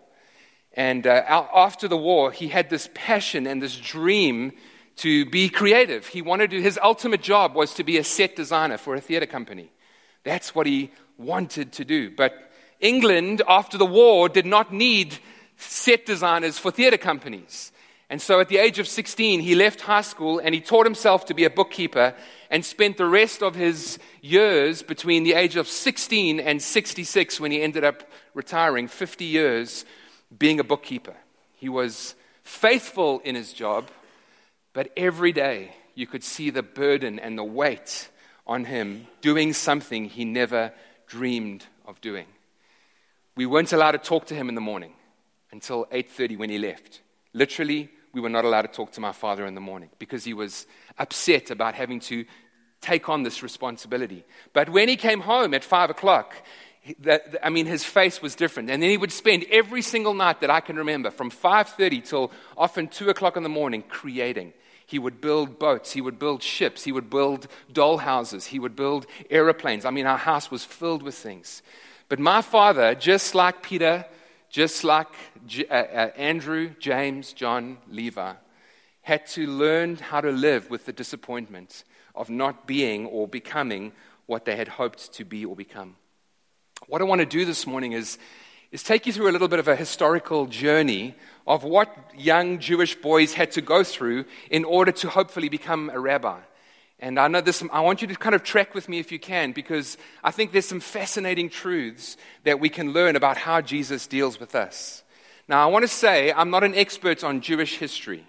And 0.71 1.05
uh, 1.05 1.47
after 1.53 1.89
the 1.89 1.97
war, 1.97 2.31
he 2.31 2.47
had 2.47 2.69
this 2.69 2.89
passion 2.93 3.47
and 3.47 3.61
this 3.61 3.75
dream 3.75 4.53
to 4.97 5.25
be 5.25 5.49
creative. 5.49 6.07
He 6.07 6.21
wanted 6.21 6.51
to, 6.51 6.61
his 6.61 6.79
ultimate 6.81 7.21
job 7.21 7.55
was 7.55 7.73
to 7.73 7.83
be 7.83 7.97
a 7.97 8.05
set 8.05 8.37
designer 8.37 8.77
for 8.77 8.95
a 8.95 9.01
theater 9.01 9.25
company. 9.25 9.69
That's 10.23 10.55
what 10.55 10.65
he 10.65 10.91
wanted 11.17 11.73
to 11.73 11.83
do. 11.83 12.09
But 12.09 12.44
England, 12.79 13.41
after 13.47 13.77
the 13.77 13.85
war, 13.85 14.29
did 14.29 14.45
not 14.45 14.73
need 14.73 15.17
set 15.57 16.05
designers 16.05 16.57
for 16.57 16.71
theater 16.71 16.97
companies. 16.97 17.71
And 18.09 18.21
so 18.21 18.39
at 18.39 18.49
the 18.49 18.57
age 18.57 18.77
of 18.77 18.87
16, 18.87 19.39
he 19.39 19.55
left 19.55 19.81
high 19.81 20.01
school 20.01 20.39
and 20.39 20.53
he 20.53 20.61
taught 20.61 20.85
himself 20.85 21.25
to 21.25 21.33
be 21.33 21.43
a 21.43 21.49
bookkeeper 21.49 22.13
and 22.51 22.63
spent 22.63 22.97
the 22.97 23.07
rest 23.07 23.41
of 23.41 23.55
his 23.55 23.97
years 24.21 24.83
between 24.83 25.23
the 25.23 25.33
age 25.33 25.55
of 25.55 25.67
16 25.67 26.39
and 26.39 26.61
66 26.61 27.39
when 27.39 27.51
he 27.51 27.61
ended 27.61 27.83
up 27.83 28.03
retiring, 28.35 28.87
50 28.87 29.25
years 29.25 29.85
being 30.37 30.59
a 30.59 30.63
bookkeeper. 30.63 31.15
He 31.55 31.69
was 31.69 32.13
faithful 32.43 33.21
in 33.23 33.33
his 33.33 33.53
job, 33.53 33.89
but 34.73 34.91
every 34.95 35.31
day 35.31 35.71
you 35.95 36.05
could 36.05 36.23
see 36.23 36.51
the 36.51 36.61
burden 36.61 37.17
and 37.17 37.37
the 37.37 37.43
weight 37.43 38.09
on 38.45 38.65
him 38.65 39.07
doing 39.21 39.51
something 39.53 40.05
he 40.05 40.25
never 40.25 40.71
dreamed 41.07 41.65
of 41.87 41.99
doing. 42.01 42.27
We 43.37 43.45
weren't 43.45 43.73
allowed 43.73 43.91
to 43.91 43.97
talk 43.97 44.25
to 44.27 44.35
him 44.35 44.47
in 44.47 44.55
the 44.55 44.61
morning 44.61 44.93
until 45.51 45.87
8:30 45.91 46.37
when 46.37 46.49
he 46.49 46.57
left. 46.57 47.01
Literally, 47.33 47.89
we 48.13 48.21
were 48.21 48.29
not 48.29 48.45
allowed 48.45 48.61
to 48.61 48.69
talk 48.69 48.93
to 48.93 49.01
my 49.01 49.11
father 49.11 49.45
in 49.45 49.55
the 49.55 49.61
morning 49.61 49.89
because 49.99 50.23
he 50.23 50.33
was 50.33 50.67
upset 50.97 51.51
about 51.51 51.75
having 51.75 51.99
to 51.99 52.25
take 52.79 53.09
on 53.09 53.23
this 53.23 53.43
responsibility. 53.43 54.23
But 54.53 54.69
when 54.69 54.87
he 54.87 54.95
came 54.95 55.19
home 55.19 55.53
at 55.53 55.65
five 55.65 55.89
o'clock, 55.89 56.35
I 57.43 57.49
mean, 57.49 57.65
his 57.65 57.83
face 57.83 58.21
was 58.21 58.35
different. 58.35 58.69
And 58.69 58.81
then 58.81 58.89
he 58.89 58.97
would 58.97 59.11
spend 59.11 59.45
every 59.51 59.81
single 59.81 60.13
night 60.13 60.39
that 60.41 60.51
I 60.51 60.61
can 60.61 60.77
remember, 60.77 61.11
from 61.11 61.29
5:30 61.29 61.99
till 61.99 62.31
often 62.55 62.87
two 62.87 63.09
o'clock 63.09 63.35
in 63.35 63.43
the 63.43 63.49
morning, 63.49 63.83
creating. 63.83 64.53
He 64.85 64.99
would 64.99 65.19
build 65.19 65.57
boats. 65.59 65.91
He 65.93 66.01
would 66.01 66.19
build 66.19 66.43
ships. 66.43 66.83
He 66.83 66.91
would 66.91 67.09
build 67.09 67.47
doll 67.73 67.97
houses. 67.97 68.45
He 68.45 68.59
would 68.59 68.75
build 68.75 69.07
aeroplanes. 69.29 69.83
I 69.83 69.89
mean, 69.89 70.05
our 70.05 70.17
house 70.17 70.51
was 70.51 70.63
filled 70.63 71.01
with 71.01 71.15
things. 71.15 71.63
But 72.07 72.19
my 72.19 72.41
father, 72.41 72.93
just 72.95 73.33
like 73.33 73.63
Peter, 73.63 74.05
just 74.49 74.83
like 74.83 75.07
J- 75.47 75.67
uh, 75.67 75.75
uh, 75.75 76.11
Andrew, 76.15 76.69
James, 76.79 77.33
John, 77.33 77.77
Levi, 77.89 78.33
had 79.01 79.25
to 79.27 79.47
learn 79.47 79.97
how 79.97 80.21
to 80.21 80.31
live 80.31 80.69
with 80.69 80.85
the 80.85 80.93
disappointment 80.93 81.83
of 82.13 82.29
not 82.29 82.67
being 82.67 83.05
or 83.07 83.27
becoming 83.27 83.91
what 84.25 84.45
they 84.45 84.55
had 84.55 84.67
hoped 84.67 85.13
to 85.13 85.25
be 85.25 85.45
or 85.45 85.55
become. 85.55 85.95
What 86.87 87.01
I 87.01 87.05
want 87.05 87.19
to 87.19 87.25
do 87.25 87.45
this 87.45 87.65
morning 87.65 87.93
is, 87.93 88.17
is 88.71 88.83
take 88.83 89.05
you 89.05 89.13
through 89.13 89.29
a 89.29 89.33
little 89.33 89.47
bit 89.47 89.59
of 89.59 89.67
a 89.67 89.75
historical 89.75 90.45
journey 90.45 91.15
of 91.47 91.63
what 91.63 91.89
young 92.15 92.59
Jewish 92.59 92.95
boys 92.95 93.33
had 93.33 93.51
to 93.51 93.61
go 93.61 93.83
through 93.83 94.25
in 94.49 94.63
order 94.65 94.91
to 94.91 95.09
hopefully 95.09 95.49
become 95.49 95.89
a 95.93 95.99
rabbi. 95.99 96.39
And 96.99 97.19
I 97.19 97.27
know 97.27 97.41
this, 97.41 97.63
I 97.71 97.81
want 97.81 98.01
you 98.01 98.07
to 98.07 98.15
kind 98.15 98.35
of 98.35 98.43
track 98.43 98.73
with 98.73 98.87
me 98.87 98.99
if 98.99 99.11
you 99.11 99.19
can, 99.19 99.51
because 99.51 99.97
I 100.23 100.31
think 100.31 100.51
there's 100.51 100.65
some 100.65 100.79
fascinating 100.79 101.49
truths 101.49 102.15
that 102.43 102.59
we 102.59 102.69
can 102.69 102.93
learn 102.93 103.15
about 103.15 103.37
how 103.37 103.61
Jesus 103.61 104.07
deals 104.07 104.39
with 104.39 104.55
us. 104.55 105.03
Now, 105.47 105.61
I 105.61 105.71
want 105.71 105.83
to 105.83 105.89
say 105.89 106.31
I'm 106.31 106.49
not 106.49 106.63
an 106.63 106.73
expert 106.73 107.23
on 107.23 107.41
Jewish 107.41 107.77
history. 107.77 108.25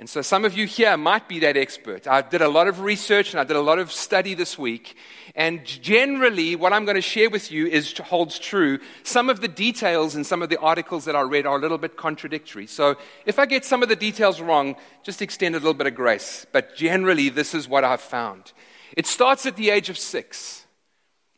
And 0.00 0.08
so 0.08 0.22
some 0.22 0.46
of 0.46 0.56
you 0.56 0.66
here 0.66 0.96
might 0.96 1.28
be 1.28 1.40
that 1.40 1.58
expert. 1.58 2.08
I 2.08 2.22
did 2.22 2.40
a 2.40 2.48
lot 2.48 2.68
of 2.68 2.80
research 2.80 3.32
and 3.32 3.40
I 3.40 3.44
did 3.44 3.54
a 3.54 3.60
lot 3.60 3.78
of 3.78 3.92
study 3.92 4.32
this 4.32 4.58
week. 4.58 4.96
And 5.34 5.62
generally, 5.62 6.56
what 6.56 6.72
I'm 6.72 6.86
going 6.86 6.94
to 6.94 7.02
share 7.02 7.28
with 7.28 7.52
you 7.52 7.66
is 7.66 7.92
holds 7.98 8.38
true. 8.38 8.78
Some 9.02 9.28
of 9.28 9.42
the 9.42 9.46
details 9.46 10.16
in 10.16 10.24
some 10.24 10.40
of 10.40 10.48
the 10.48 10.58
articles 10.58 11.04
that 11.04 11.14
I 11.14 11.20
read 11.20 11.44
are 11.44 11.58
a 11.58 11.60
little 11.60 11.76
bit 11.76 11.98
contradictory. 11.98 12.66
So 12.66 12.96
if 13.26 13.38
I 13.38 13.44
get 13.44 13.66
some 13.66 13.82
of 13.82 13.90
the 13.90 13.94
details 13.94 14.40
wrong, 14.40 14.74
just 15.02 15.20
extend 15.20 15.54
a 15.54 15.58
little 15.58 15.74
bit 15.74 15.86
of 15.86 15.94
grace. 15.94 16.46
But 16.50 16.74
generally, 16.74 17.28
this 17.28 17.54
is 17.54 17.68
what 17.68 17.84
I've 17.84 18.00
found. 18.00 18.54
It 18.96 19.06
starts 19.06 19.44
at 19.44 19.56
the 19.56 19.68
age 19.68 19.90
of 19.90 19.98
six. 19.98 20.64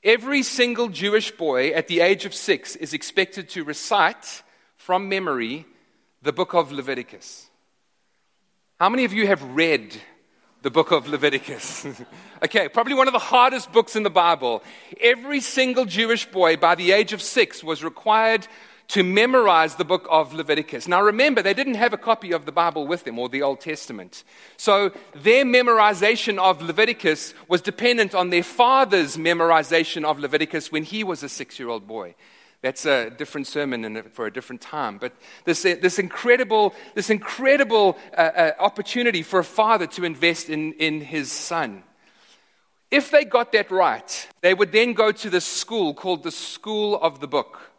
Every 0.04 0.44
single 0.44 0.88
Jewish 0.88 1.32
boy 1.32 1.70
at 1.70 1.88
the 1.88 1.98
age 1.98 2.26
of 2.26 2.32
six 2.32 2.76
is 2.76 2.94
expected 2.94 3.48
to 3.50 3.64
recite 3.64 4.44
from 4.76 5.08
memory 5.08 5.66
the 6.22 6.32
book 6.32 6.54
of 6.54 6.70
Leviticus. 6.70 7.48
How 8.82 8.88
many 8.88 9.04
of 9.04 9.12
you 9.12 9.28
have 9.28 9.40
read 9.44 9.94
the 10.62 10.70
book 10.72 10.90
of 10.90 11.06
Leviticus? 11.06 11.86
okay, 12.44 12.68
probably 12.68 12.94
one 12.94 13.06
of 13.06 13.12
the 13.12 13.20
hardest 13.20 13.70
books 13.70 13.94
in 13.94 14.02
the 14.02 14.10
Bible. 14.10 14.60
Every 15.00 15.38
single 15.38 15.84
Jewish 15.84 16.26
boy 16.26 16.56
by 16.56 16.74
the 16.74 16.90
age 16.90 17.12
of 17.12 17.22
six 17.22 17.62
was 17.62 17.84
required 17.84 18.48
to 18.88 19.04
memorize 19.04 19.76
the 19.76 19.84
book 19.84 20.08
of 20.10 20.34
Leviticus. 20.34 20.88
Now 20.88 21.00
remember, 21.00 21.42
they 21.42 21.54
didn't 21.54 21.76
have 21.76 21.92
a 21.92 21.96
copy 21.96 22.32
of 22.32 22.44
the 22.44 22.50
Bible 22.50 22.88
with 22.88 23.04
them 23.04 23.20
or 23.20 23.28
the 23.28 23.42
Old 23.42 23.60
Testament. 23.60 24.24
So 24.56 24.90
their 25.14 25.44
memorization 25.44 26.38
of 26.38 26.60
Leviticus 26.60 27.34
was 27.46 27.60
dependent 27.60 28.16
on 28.16 28.30
their 28.30 28.42
father's 28.42 29.16
memorization 29.16 30.02
of 30.02 30.18
Leviticus 30.18 30.72
when 30.72 30.82
he 30.82 31.04
was 31.04 31.22
a 31.22 31.28
six 31.28 31.56
year 31.56 31.68
old 31.68 31.86
boy. 31.86 32.16
That's 32.62 32.86
a 32.86 33.10
different 33.10 33.48
sermon 33.48 34.04
for 34.12 34.26
a 34.26 34.32
different 34.32 34.62
time. 34.62 34.98
But 34.98 35.12
this, 35.44 35.62
this 35.62 35.98
incredible, 35.98 36.74
this 36.94 37.10
incredible 37.10 37.98
uh, 38.16 38.20
uh, 38.20 38.52
opportunity 38.60 39.22
for 39.22 39.40
a 39.40 39.44
father 39.44 39.88
to 39.88 40.04
invest 40.04 40.48
in, 40.48 40.72
in 40.74 41.00
his 41.00 41.30
son. 41.32 41.82
If 42.88 43.10
they 43.10 43.24
got 43.24 43.50
that 43.52 43.70
right, 43.72 44.28
they 44.42 44.54
would 44.54 44.70
then 44.70 44.92
go 44.92 45.10
to 45.10 45.30
this 45.30 45.44
school 45.44 45.92
called 45.92 46.22
the 46.22 46.30
School 46.30 47.00
of 47.00 47.18
the 47.18 47.26
Book. 47.26 47.72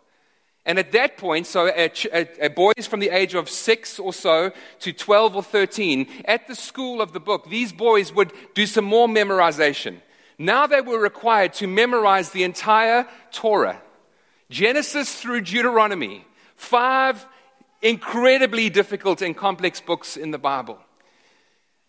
And 0.66 0.78
at 0.78 0.92
that 0.92 1.18
point, 1.18 1.48
so 1.48 1.68
a, 1.68 1.72
at, 1.72 2.06
at, 2.06 2.56
boys 2.56 2.88
from 2.88 3.00
the 3.00 3.10
age 3.10 3.36
of 3.36 3.50
six 3.50 4.00
or 4.00 4.14
so 4.14 4.52
to 4.80 4.94
12 4.94 5.36
or 5.36 5.44
13, 5.44 6.08
at 6.26 6.48
the 6.48 6.56
school 6.56 7.02
of 7.02 7.14
the 7.14 7.20
book, 7.20 7.50
these 7.50 7.74
boys 7.74 8.14
would 8.14 8.32
do 8.54 8.66
some 8.66 8.86
more 8.86 9.08
memorization. 9.08 9.98
Now 10.38 10.68
they 10.68 10.82
were 10.82 11.00
required 11.00 11.54
to 11.56 11.68
memorize 11.68 12.32
the 12.32 12.44
entire 12.44 13.08
Torah. 13.32 13.82
Genesis 14.50 15.16
through 15.16 15.42
Deuteronomy, 15.42 16.26
five 16.56 17.26
incredibly 17.82 18.70
difficult 18.70 19.22
and 19.22 19.36
complex 19.36 19.82
books 19.82 20.18
in 20.18 20.32
the 20.32 20.38
Bible. 20.38 20.80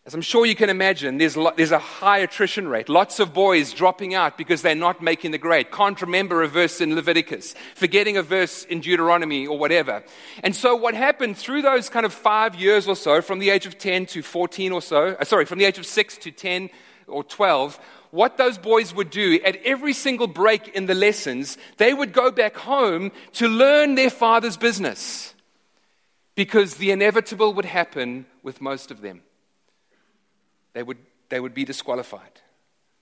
As 0.06 0.12
I'm 0.12 0.20
sure 0.20 0.44
you 0.44 0.54
can 0.54 0.68
imagine, 0.68 1.16
there's, 1.16 1.34
lo- 1.34 1.54
there's 1.56 1.70
a 1.70 1.78
high 1.78 2.18
attrition 2.18 2.68
rate. 2.68 2.90
Lots 2.90 3.20
of 3.20 3.32
boys 3.32 3.72
dropping 3.72 4.12
out 4.12 4.36
because 4.36 4.60
they're 4.60 4.74
not 4.74 5.00
making 5.02 5.30
the 5.30 5.38
grade. 5.38 5.70
Can't 5.70 5.98
remember 6.02 6.42
a 6.42 6.48
verse 6.48 6.82
in 6.82 6.94
Leviticus, 6.94 7.54
forgetting 7.74 8.18
a 8.18 8.22
verse 8.22 8.64
in 8.64 8.80
Deuteronomy 8.80 9.46
or 9.46 9.58
whatever. 9.58 10.04
And 10.42 10.54
so, 10.54 10.76
what 10.76 10.92
happened 10.92 11.38
through 11.38 11.62
those 11.62 11.88
kind 11.88 12.04
of 12.04 12.12
five 12.12 12.54
years 12.54 12.86
or 12.86 12.96
so, 12.96 13.22
from 13.22 13.38
the 13.38 13.48
age 13.48 13.64
of 13.64 13.78
10 13.78 14.04
to 14.06 14.22
14 14.22 14.72
or 14.72 14.82
so, 14.82 15.16
uh, 15.18 15.24
sorry, 15.24 15.46
from 15.46 15.58
the 15.58 15.64
age 15.64 15.78
of 15.78 15.86
6 15.86 16.18
to 16.18 16.30
10 16.30 16.68
or 17.06 17.24
12, 17.24 17.80
what 18.14 18.36
those 18.36 18.58
boys 18.58 18.94
would 18.94 19.10
do 19.10 19.40
at 19.44 19.56
every 19.64 19.92
single 19.92 20.28
break 20.28 20.68
in 20.68 20.86
the 20.86 20.94
lessons, 20.94 21.58
they 21.78 21.92
would 21.92 22.12
go 22.12 22.30
back 22.30 22.56
home 22.56 23.10
to 23.32 23.48
learn 23.48 23.96
their 23.96 24.08
father's 24.08 24.56
business. 24.56 25.34
Because 26.36 26.76
the 26.76 26.92
inevitable 26.92 27.52
would 27.54 27.64
happen 27.64 28.26
with 28.44 28.60
most 28.60 28.92
of 28.92 29.00
them. 29.00 29.22
They 30.74 30.84
would, 30.84 30.98
they 31.28 31.40
would 31.40 31.54
be 31.54 31.64
disqualified, 31.64 32.40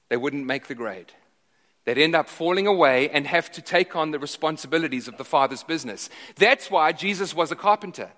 they 0.08 0.16
wouldn't 0.16 0.46
make 0.46 0.66
the 0.66 0.74
grade. 0.74 1.12
They'd 1.84 1.98
end 1.98 2.14
up 2.14 2.28
falling 2.28 2.68
away 2.68 3.10
and 3.10 3.26
have 3.26 3.50
to 3.52 3.60
take 3.60 3.96
on 3.96 4.12
the 4.12 4.18
responsibilities 4.20 5.08
of 5.08 5.16
the 5.16 5.24
father's 5.24 5.64
business. 5.64 6.08
That's 6.36 6.70
why 6.70 6.92
Jesus 6.92 7.34
was 7.34 7.50
a 7.50 7.56
carpenter. 7.56 8.08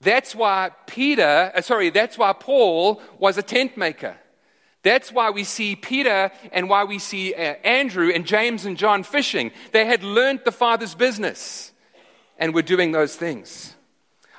That's 0.00 0.34
why 0.34 0.72
Peter, 0.86 1.52
uh, 1.54 1.60
sorry, 1.62 1.90
that's 1.90 2.18
why 2.18 2.32
Paul 2.32 3.00
was 3.18 3.38
a 3.38 3.42
tent 3.42 3.76
maker. 3.76 4.16
That's 4.82 5.12
why 5.12 5.30
we 5.30 5.44
see 5.44 5.76
Peter 5.76 6.32
and 6.50 6.68
why 6.68 6.84
we 6.84 6.98
see 6.98 7.34
uh, 7.34 7.54
Andrew 7.64 8.10
and 8.10 8.26
James 8.26 8.64
and 8.64 8.76
John 8.76 9.04
fishing. 9.04 9.52
They 9.70 9.86
had 9.86 10.02
learned 10.02 10.40
the 10.44 10.52
Father's 10.52 10.94
business 10.94 11.72
and 12.36 12.52
were 12.52 12.62
doing 12.62 12.92
those 12.92 13.14
things. 13.14 13.76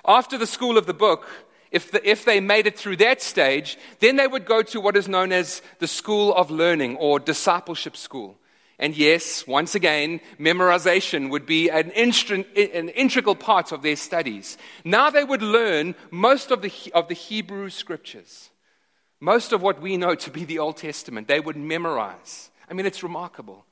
After 0.05 0.37
the 0.37 0.47
school 0.47 0.77
of 0.77 0.85
the 0.85 0.93
book, 0.93 1.27
if, 1.71 1.91
the, 1.91 2.07
if 2.07 2.25
they 2.25 2.39
made 2.39 2.67
it 2.67 2.77
through 2.77 2.97
that 2.97 3.21
stage, 3.21 3.77
then 3.99 4.17
they 4.17 4.27
would 4.27 4.45
go 4.45 4.61
to 4.63 4.81
what 4.81 4.97
is 4.97 5.07
known 5.07 5.31
as 5.31 5.61
the 5.79 5.87
school 5.87 6.33
of 6.35 6.51
learning 6.51 6.97
or 6.97 7.19
discipleship 7.19 7.95
school. 7.95 8.37
And 8.77 8.97
yes, 8.97 9.47
once 9.47 9.75
again, 9.75 10.19
memorization 10.37 11.29
would 11.29 11.45
be 11.45 11.69
an, 11.69 11.91
an 11.91 12.89
integral 12.89 13.35
part 13.35 13.71
of 13.71 13.81
their 13.81 13.95
studies. 13.95 14.57
Now 14.83 15.09
they 15.09 15.23
would 15.23 15.41
learn 15.41 15.95
most 16.11 16.51
of 16.51 16.61
the, 16.61 16.71
of 16.93 17.07
the 17.07 17.13
Hebrew 17.13 17.69
scriptures. 17.69 18.49
Most 19.23 19.53
of 19.53 19.61
what 19.61 19.81
we 19.81 19.95
know 19.95 20.15
to 20.15 20.29
be 20.29 20.43
the 20.43 20.59
Old 20.59 20.75
Testament, 20.75 21.29
they 21.29 21.39
would 21.39 21.55
memorize. 21.55 22.49
I 22.69 22.73
mean, 22.73 22.85
it's 22.85 23.03
remarkable. 23.03 23.65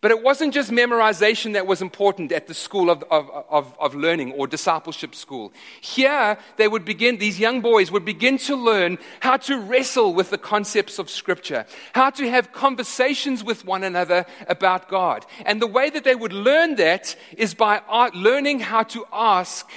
But 0.00 0.12
it 0.12 0.22
wasn't 0.22 0.54
just 0.54 0.70
memorization 0.70 1.54
that 1.54 1.66
was 1.66 1.82
important 1.82 2.30
at 2.30 2.46
the 2.46 2.54
school 2.54 2.88
of, 2.88 3.02
of, 3.10 3.28
of, 3.50 3.76
of, 3.80 3.96
learning 3.96 4.30
or 4.30 4.46
discipleship 4.46 5.16
school. 5.16 5.52
Here, 5.80 6.38
they 6.56 6.68
would 6.68 6.84
begin, 6.84 7.18
these 7.18 7.40
young 7.40 7.62
boys 7.62 7.90
would 7.90 8.04
begin 8.04 8.38
to 8.38 8.54
learn 8.54 8.96
how 9.18 9.38
to 9.38 9.58
wrestle 9.58 10.14
with 10.14 10.30
the 10.30 10.38
concepts 10.38 11.00
of 11.00 11.10
Scripture, 11.10 11.66
how 11.94 12.10
to 12.10 12.30
have 12.30 12.52
conversations 12.52 13.42
with 13.42 13.64
one 13.64 13.82
another 13.82 14.24
about 14.46 14.88
God. 14.88 15.26
And 15.44 15.60
the 15.60 15.66
way 15.66 15.90
that 15.90 16.04
they 16.04 16.14
would 16.14 16.32
learn 16.32 16.76
that 16.76 17.16
is 17.36 17.54
by 17.54 17.80
learning 18.14 18.60
how 18.60 18.84
to 18.84 19.04
ask 19.12 19.68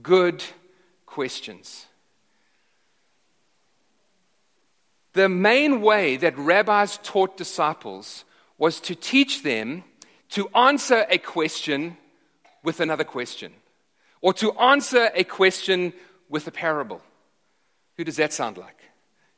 good 0.00 0.44
questions. 1.04 1.87
The 5.18 5.28
main 5.28 5.80
way 5.80 6.16
that 6.18 6.38
rabbis 6.38 7.00
taught 7.02 7.36
disciples 7.36 8.24
was 8.56 8.78
to 8.82 8.94
teach 8.94 9.42
them 9.42 9.82
to 10.28 10.48
answer 10.50 11.06
a 11.10 11.18
question 11.18 11.96
with 12.62 12.78
another 12.78 13.02
question, 13.02 13.52
or 14.20 14.32
to 14.34 14.52
answer 14.52 15.10
a 15.16 15.24
question 15.24 15.92
with 16.28 16.46
a 16.46 16.52
parable. 16.52 17.02
Who 17.96 18.04
does 18.04 18.14
that 18.18 18.32
sound 18.32 18.58
like? 18.58 18.78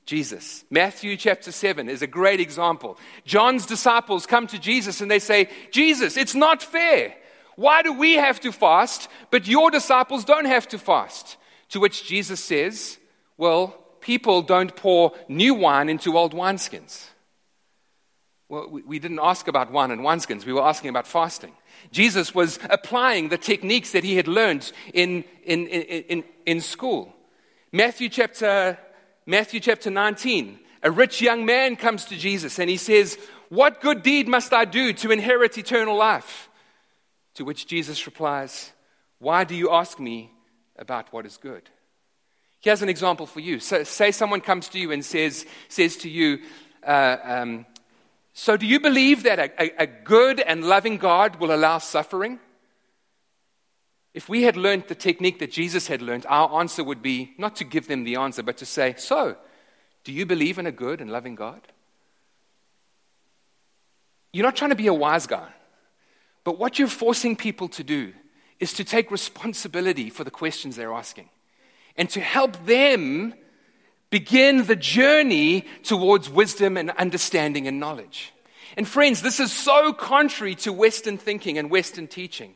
Jesus. 0.05 0.67
Matthew 0.69 1.17
chapter 1.17 1.51
7 1.51 1.89
is 1.89 2.03
a 2.03 2.07
great 2.07 2.41
example. 2.41 2.99
John's 3.25 3.65
disciples 3.65 4.27
come 4.27 4.47
to 4.49 4.59
Jesus 4.59 5.01
and 5.01 5.11
they 5.11 5.19
say, 5.19 5.49
Jesus, 5.71 6.19
it's 6.19 6.35
not 6.35 6.63
fair. 6.63 7.15
Why 7.57 7.81
do 7.81 7.95
we 7.95 8.17
have 8.17 8.39
to 8.41 8.53
fast, 8.53 9.09
but 9.31 9.49
your 9.49 9.71
disciples 9.71 10.27
don't 10.27 10.45
have 10.45 10.69
to 10.69 10.79
fast? 10.79 11.39
To 11.71 11.81
which 11.81 12.07
Jesus 12.07 12.45
says, 12.45 12.99
Well, 13.39 13.80
people 14.01 14.43
don't 14.43 14.75
pour 14.77 15.13
new 15.29 15.55
wine 15.55 15.89
into 15.89 16.17
old 16.17 16.35
wineskins. 16.35 17.09
Well, 18.49 18.69
we 18.69 18.99
didn't 18.99 19.21
ask 19.23 19.47
about 19.47 19.71
wine 19.71 19.93
and 19.93 20.01
wineskins, 20.01 20.45
we 20.45 20.53
were 20.53 20.65
asking 20.65 20.91
about 20.91 21.07
fasting. 21.07 21.53
Jesus 21.93 22.35
was 22.35 22.59
applying 22.69 23.29
the 23.29 23.39
techniques 23.39 23.93
that 23.93 24.05
he 24.05 24.17
had 24.17 24.27
learned 24.27 24.73
in, 24.93 25.25
in, 25.45 25.67
in, 25.69 26.25
in, 26.45 26.61
school. 26.61 27.15
Matthew 27.73 28.09
chapter, 28.09 28.77
Matthew 29.25 29.61
chapter 29.61 29.89
19, 29.89 30.59
a 30.83 30.91
rich 30.91 31.23
young 31.23 31.47
man 31.47 31.77
comes 31.77 32.05
to 32.07 32.17
Jesus 32.17 32.59
and 32.59 32.69
he 32.69 32.77
says, 32.77 33.19
What 33.49 33.81
good 33.81 34.03
deed 34.03 34.29
must 34.29 34.53
I 34.53 34.65
do 34.65 34.93
to 34.95 35.11
inherit 35.11 35.57
eternal 35.57 35.97
life? 35.97 36.49
To 37.35 37.45
which 37.45 37.67
Jesus 37.67 38.05
replies, 38.05 38.73
Why 39.19 39.45
do 39.45 39.55
you 39.55 39.71
ask 39.71 40.01
me 40.01 40.33
about 40.77 41.13
what 41.13 41.25
is 41.25 41.37
good? 41.37 41.71
Here's 42.61 42.83
an 42.83 42.91
example 42.91 43.27
for 43.27 43.41
you. 43.41 43.59
So, 43.59 43.85
say 43.85 44.11
someone 44.13 44.43
comes 44.43 44.69
to 44.69 44.79
you 44.79 44.93
and 44.93 45.05
says, 45.05 45.47
says 45.69 45.97
to 45.99 46.11
you, 46.11 46.41
uh, 46.87 47.17
um, 47.23 47.67
So 48.35 48.57
do 48.57 48.67
you 48.67 48.79
believe 48.81 49.23
that 49.23 49.39
a, 49.39 49.63
a, 49.63 49.85
a 49.85 49.87
good 49.87 50.41
and 50.41 50.65
loving 50.65 50.99
God 50.99 51.37
will 51.37 51.55
allow 51.55 51.79
suffering? 51.79 52.39
If 54.13 54.29
we 54.29 54.43
had 54.43 54.57
learned 54.57 54.89
the 54.89 54.95
technique 54.95 55.39
that 55.39 55.53
Jesus 55.53 55.87
had 55.87 56.03
learned, 56.03 56.27
our 56.29 56.61
answer 56.61 56.85
would 56.85 57.01
be 57.01 57.33
not 57.39 57.57
to 57.57 57.65
give 57.65 57.87
them 57.87 58.05
the 58.05 58.17
answer, 58.17 58.43
but 58.43 58.59
to 58.59 58.67
say, 58.67 58.95
So, 58.99 59.37
do 60.05 60.13
you 60.13 60.27
believe 60.27 60.59
in 60.59 60.67
a 60.67 60.73
good 60.73 61.01
and 61.01 61.11
loving 61.11 61.37
God? 61.37 61.61
You're 64.33 64.45
not 64.45 64.57
trying 64.57 64.71
to 64.71 64.77
be 64.77 64.87
a 64.87 64.95
wise 64.95 65.27
guy, 65.27 65.49
but 66.45 66.59
what 66.59 66.79
you're 66.79 66.89
forcing 66.89 67.37
people 67.37 67.69
to 67.71 67.83
do 67.83 68.13
is 68.61 68.75
to 68.75 68.85
take 68.85 69.11
responsibility 69.11 70.11
for 70.11 70.25
the 70.25 70.31
questions 70.31 70.77
they're 70.77 70.93
asking 70.93 71.31
and 72.01 72.09
to 72.09 72.21
help 72.21 72.65
them 72.65 73.35
begin 74.09 74.65
the 74.65 74.75
journey 74.75 75.67
towards 75.83 76.31
wisdom 76.31 76.79
and 76.79 76.91
understanding 76.93 77.69
and 77.69 77.79
knowledge. 77.79 78.33
And 78.79 78.89
friends, 78.89 79.21
this 79.21 79.39
is 79.39 79.53
so 79.53 79.93
contrary 79.93 80.55
to 80.57 80.73
Western 80.73 81.19
thinking 81.19 81.59
and 81.59 81.71
Western 81.71 82.09
teaching. 82.09 82.55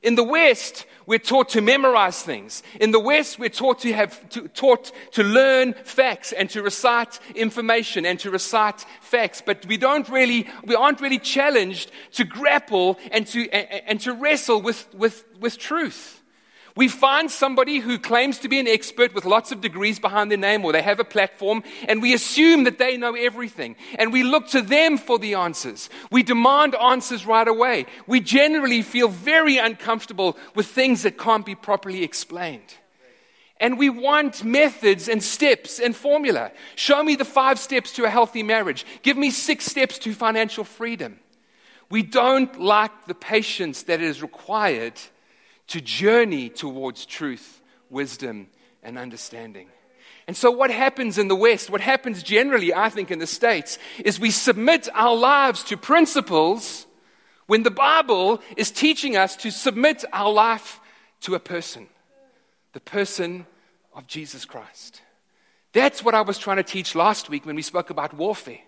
In 0.00 0.14
the 0.14 0.22
West, 0.22 0.86
we're 1.06 1.18
taught 1.18 1.48
to 1.50 1.60
memorize 1.60 2.22
things. 2.22 2.62
In 2.78 2.92
the 2.92 3.00
West, 3.00 3.36
we're 3.36 3.48
taught 3.48 3.80
to 3.80 3.92
have 3.92 4.28
to, 4.28 4.46
taught 4.46 4.92
to 5.14 5.24
learn 5.24 5.72
facts 5.72 6.30
and 6.30 6.48
to 6.50 6.62
recite 6.62 7.18
information 7.34 8.06
and 8.06 8.20
to 8.20 8.30
recite 8.30 8.86
facts. 9.00 9.42
But 9.44 9.66
we 9.66 9.76
don't 9.76 10.08
really, 10.08 10.46
we 10.64 10.76
aren't 10.76 11.00
really 11.00 11.18
challenged 11.18 11.90
to 12.12 12.22
grapple 12.22 12.96
and 13.10 13.26
to, 13.26 13.50
and, 13.50 14.00
to 14.02 14.12
wrestle 14.12 14.62
with, 14.62 14.86
with, 14.94 15.24
with 15.40 15.58
truth. 15.58 16.20
We 16.76 16.88
find 16.88 17.30
somebody 17.30 17.78
who 17.78 18.00
claims 18.00 18.40
to 18.40 18.48
be 18.48 18.58
an 18.58 18.66
expert 18.66 19.14
with 19.14 19.24
lots 19.24 19.52
of 19.52 19.60
degrees 19.60 20.00
behind 20.00 20.28
their 20.28 20.38
name 20.38 20.64
or 20.64 20.72
they 20.72 20.82
have 20.82 20.98
a 20.98 21.04
platform 21.04 21.62
and 21.88 22.02
we 22.02 22.14
assume 22.14 22.64
that 22.64 22.78
they 22.78 22.96
know 22.96 23.14
everything 23.14 23.76
and 23.96 24.12
we 24.12 24.24
look 24.24 24.48
to 24.48 24.60
them 24.60 24.98
for 24.98 25.16
the 25.16 25.34
answers. 25.34 25.88
We 26.10 26.24
demand 26.24 26.74
answers 26.74 27.26
right 27.26 27.46
away. 27.46 27.86
We 28.08 28.18
generally 28.18 28.82
feel 28.82 29.06
very 29.06 29.58
uncomfortable 29.58 30.36
with 30.56 30.66
things 30.66 31.04
that 31.04 31.16
can't 31.16 31.46
be 31.46 31.54
properly 31.54 32.02
explained. 32.02 32.74
And 33.60 33.78
we 33.78 33.88
want 33.88 34.42
methods 34.42 35.08
and 35.08 35.22
steps 35.22 35.78
and 35.78 35.94
formula. 35.94 36.50
Show 36.74 37.04
me 37.04 37.14
the 37.14 37.24
five 37.24 37.60
steps 37.60 37.92
to 37.92 38.04
a 38.04 38.10
healthy 38.10 38.42
marriage. 38.42 38.84
Give 39.02 39.16
me 39.16 39.30
six 39.30 39.66
steps 39.66 39.96
to 40.00 40.12
financial 40.12 40.64
freedom. 40.64 41.20
We 41.88 42.02
don't 42.02 42.60
like 42.60 43.06
the 43.06 43.14
patience 43.14 43.84
that 43.84 44.00
is 44.00 44.22
required 44.22 45.00
to 45.68 45.80
journey 45.80 46.48
towards 46.48 47.06
truth, 47.06 47.62
wisdom, 47.90 48.48
and 48.82 48.98
understanding. 48.98 49.68
And 50.26 50.36
so, 50.36 50.50
what 50.50 50.70
happens 50.70 51.18
in 51.18 51.28
the 51.28 51.36
West, 51.36 51.68
what 51.68 51.80
happens 51.80 52.22
generally, 52.22 52.72
I 52.72 52.88
think, 52.88 53.10
in 53.10 53.18
the 53.18 53.26
States, 53.26 53.78
is 54.04 54.18
we 54.18 54.30
submit 54.30 54.88
our 54.94 55.14
lives 55.14 55.62
to 55.64 55.76
principles 55.76 56.86
when 57.46 57.62
the 57.62 57.70
Bible 57.70 58.40
is 58.56 58.70
teaching 58.70 59.16
us 59.16 59.36
to 59.36 59.50
submit 59.50 60.04
our 60.12 60.32
life 60.32 60.80
to 61.22 61.34
a 61.34 61.40
person, 61.40 61.88
the 62.72 62.80
person 62.80 63.46
of 63.94 64.06
Jesus 64.06 64.44
Christ. 64.44 65.02
That's 65.72 66.02
what 66.02 66.14
I 66.14 66.22
was 66.22 66.38
trying 66.38 66.56
to 66.56 66.62
teach 66.62 66.94
last 66.94 67.28
week 67.28 67.44
when 67.44 67.56
we 67.56 67.62
spoke 67.62 67.90
about 67.90 68.14
warfare. 68.14 68.60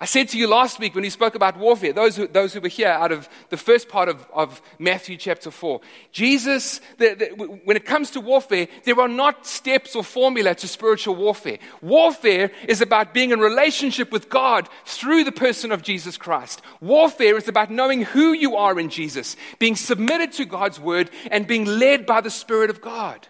I 0.00 0.06
said 0.06 0.28
to 0.30 0.38
you 0.38 0.48
last 0.48 0.80
week 0.80 0.96
when 0.96 1.02
we 1.02 1.10
spoke 1.10 1.36
about 1.36 1.56
warfare, 1.56 1.92
those 1.92 2.16
who, 2.16 2.26
those 2.26 2.52
who 2.52 2.60
were 2.60 2.68
here 2.68 2.88
out 2.88 3.12
of 3.12 3.28
the 3.50 3.56
first 3.56 3.88
part 3.88 4.08
of, 4.08 4.26
of 4.34 4.60
Matthew 4.80 5.16
chapter 5.16 5.52
4, 5.52 5.80
Jesus, 6.10 6.80
the, 6.98 7.14
the, 7.14 7.60
when 7.64 7.76
it 7.76 7.84
comes 7.84 8.10
to 8.10 8.20
warfare, 8.20 8.66
there 8.82 9.00
are 9.00 9.06
not 9.06 9.46
steps 9.46 9.94
or 9.94 10.02
formula 10.02 10.56
to 10.56 10.66
spiritual 10.66 11.14
warfare. 11.14 11.58
Warfare 11.80 12.50
is 12.66 12.80
about 12.80 13.14
being 13.14 13.30
in 13.30 13.38
relationship 13.38 14.10
with 14.10 14.28
God 14.28 14.68
through 14.84 15.22
the 15.22 15.32
person 15.32 15.70
of 15.70 15.82
Jesus 15.82 16.16
Christ. 16.16 16.60
Warfare 16.80 17.36
is 17.36 17.46
about 17.46 17.70
knowing 17.70 18.02
who 18.02 18.32
you 18.32 18.56
are 18.56 18.80
in 18.80 18.90
Jesus, 18.90 19.36
being 19.60 19.76
submitted 19.76 20.32
to 20.32 20.44
God's 20.44 20.80
word, 20.80 21.08
and 21.30 21.46
being 21.46 21.66
led 21.66 22.04
by 22.04 22.20
the 22.20 22.30
Spirit 22.30 22.68
of 22.68 22.80
God. 22.80 23.28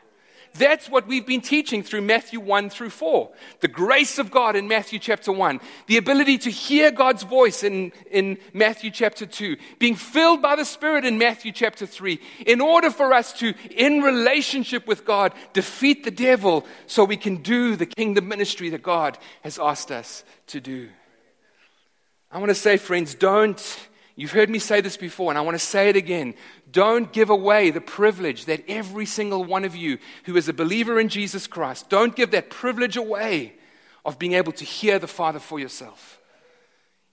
That's 0.56 0.88
what 0.88 1.08
we've 1.08 1.26
been 1.26 1.40
teaching 1.40 1.82
through 1.82 2.02
Matthew 2.02 2.38
1 2.38 2.70
through 2.70 2.90
4. 2.90 3.28
The 3.58 3.68
grace 3.68 4.18
of 4.18 4.30
God 4.30 4.54
in 4.54 4.68
Matthew 4.68 5.00
chapter 5.00 5.32
1. 5.32 5.60
The 5.88 5.96
ability 5.96 6.38
to 6.38 6.50
hear 6.50 6.92
God's 6.92 7.24
voice 7.24 7.64
in, 7.64 7.90
in 8.08 8.38
Matthew 8.52 8.92
chapter 8.92 9.26
2. 9.26 9.56
Being 9.80 9.96
filled 9.96 10.40
by 10.40 10.54
the 10.54 10.64
Spirit 10.64 11.04
in 11.04 11.18
Matthew 11.18 11.50
chapter 11.50 11.86
3. 11.86 12.20
In 12.46 12.60
order 12.60 12.90
for 12.90 13.12
us 13.12 13.32
to, 13.34 13.52
in 13.70 14.00
relationship 14.02 14.86
with 14.86 15.04
God, 15.04 15.32
defeat 15.52 16.04
the 16.04 16.12
devil 16.12 16.64
so 16.86 17.04
we 17.04 17.16
can 17.16 17.42
do 17.42 17.74
the 17.74 17.86
kingdom 17.86 18.28
ministry 18.28 18.70
that 18.70 18.82
God 18.82 19.18
has 19.42 19.58
asked 19.58 19.90
us 19.90 20.22
to 20.48 20.60
do. 20.60 20.88
I 22.30 22.38
want 22.38 22.50
to 22.50 22.54
say, 22.54 22.76
friends, 22.76 23.16
don't 23.16 23.88
You've 24.16 24.32
heard 24.32 24.48
me 24.48 24.60
say 24.60 24.80
this 24.80 24.96
before, 24.96 25.30
and 25.30 25.38
I 25.38 25.40
want 25.40 25.56
to 25.56 25.64
say 25.64 25.88
it 25.88 25.96
again. 25.96 26.34
Don't 26.70 27.12
give 27.12 27.30
away 27.30 27.70
the 27.70 27.80
privilege 27.80 28.44
that 28.44 28.62
every 28.68 29.06
single 29.06 29.42
one 29.42 29.64
of 29.64 29.74
you 29.74 29.98
who 30.24 30.36
is 30.36 30.48
a 30.48 30.52
believer 30.52 31.00
in 31.00 31.08
Jesus 31.08 31.48
Christ, 31.48 31.88
don't 31.88 32.14
give 32.14 32.30
that 32.30 32.48
privilege 32.48 32.96
away 32.96 33.54
of 34.04 34.18
being 34.18 34.34
able 34.34 34.52
to 34.52 34.64
hear 34.64 34.98
the 35.00 35.08
Father 35.08 35.40
for 35.40 35.58
yourself. 35.58 36.20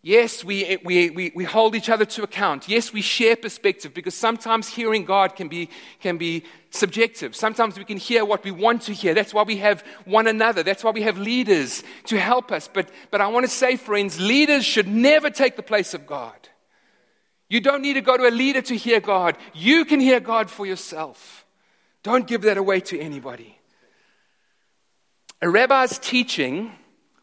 Yes, 0.03 0.43
we, 0.43 0.79
we, 0.83 1.11
we, 1.11 1.31
we, 1.35 1.43
hold 1.43 1.75
each 1.75 1.89
other 1.89 2.05
to 2.05 2.23
account. 2.23 2.67
Yes, 2.67 2.91
we 2.91 3.03
share 3.03 3.35
perspective 3.35 3.93
because 3.93 4.15
sometimes 4.15 4.67
hearing 4.67 5.05
God 5.05 5.35
can 5.35 5.47
be, 5.47 5.69
can 5.99 6.17
be 6.17 6.43
subjective. 6.71 7.35
Sometimes 7.35 7.77
we 7.77 7.85
can 7.85 7.97
hear 7.97 8.25
what 8.25 8.43
we 8.43 8.49
want 8.49 8.81
to 8.83 8.93
hear. 8.93 9.13
That's 9.13 9.31
why 9.31 9.43
we 9.43 9.57
have 9.57 9.83
one 10.05 10.25
another. 10.25 10.63
That's 10.63 10.83
why 10.83 10.89
we 10.89 11.03
have 11.03 11.19
leaders 11.19 11.83
to 12.05 12.19
help 12.19 12.51
us. 12.51 12.67
But, 12.67 12.89
but 13.11 13.21
I 13.21 13.27
want 13.27 13.45
to 13.45 13.51
say, 13.51 13.75
friends, 13.75 14.19
leaders 14.19 14.65
should 14.65 14.87
never 14.87 15.29
take 15.29 15.55
the 15.55 15.61
place 15.61 15.93
of 15.93 16.07
God. 16.07 16.49
You 17.51 17.59
don't 17.59 17.81
need 17.81 17.95
to 17.95 18.01
go 18.01 18.15
to 18.15 18.29
a 18.29 18.31
leader 18.31 18.61
to 18.61 18.77
hear 18.77 19.01
God. 19.01 19.35
You 19.53 19.83
can 19.83 19.99
hear 19.99 20.21
God 20.21 20.49
for 20.49 20.65
yourself. 20.65 21.45
Don't 22.01 22.25
give 22.25 22.43
that 22.43 22.57
away 22.57 22.79
to 22.79 22.97
anybody. 22.97 23.59
A 25.41 25.49
rabbi's 25.49 25.99
teaching 25.99 26.71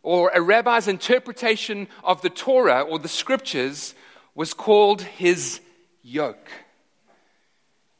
or 0.02 0.30
a 0.34 0.42
rabbi's 0.42 0.86
interpretation 0.86 1.88
of 2.04 2.20
the 2.20 2.28
Torah 2.28 2.82
or 2.82 2.98
the 2.98 3.08
scriptures 3.08 3.94
was 4.34 4.52
called 4.52 5.00
his 5.00 5.62
yoke. 6.02 6.50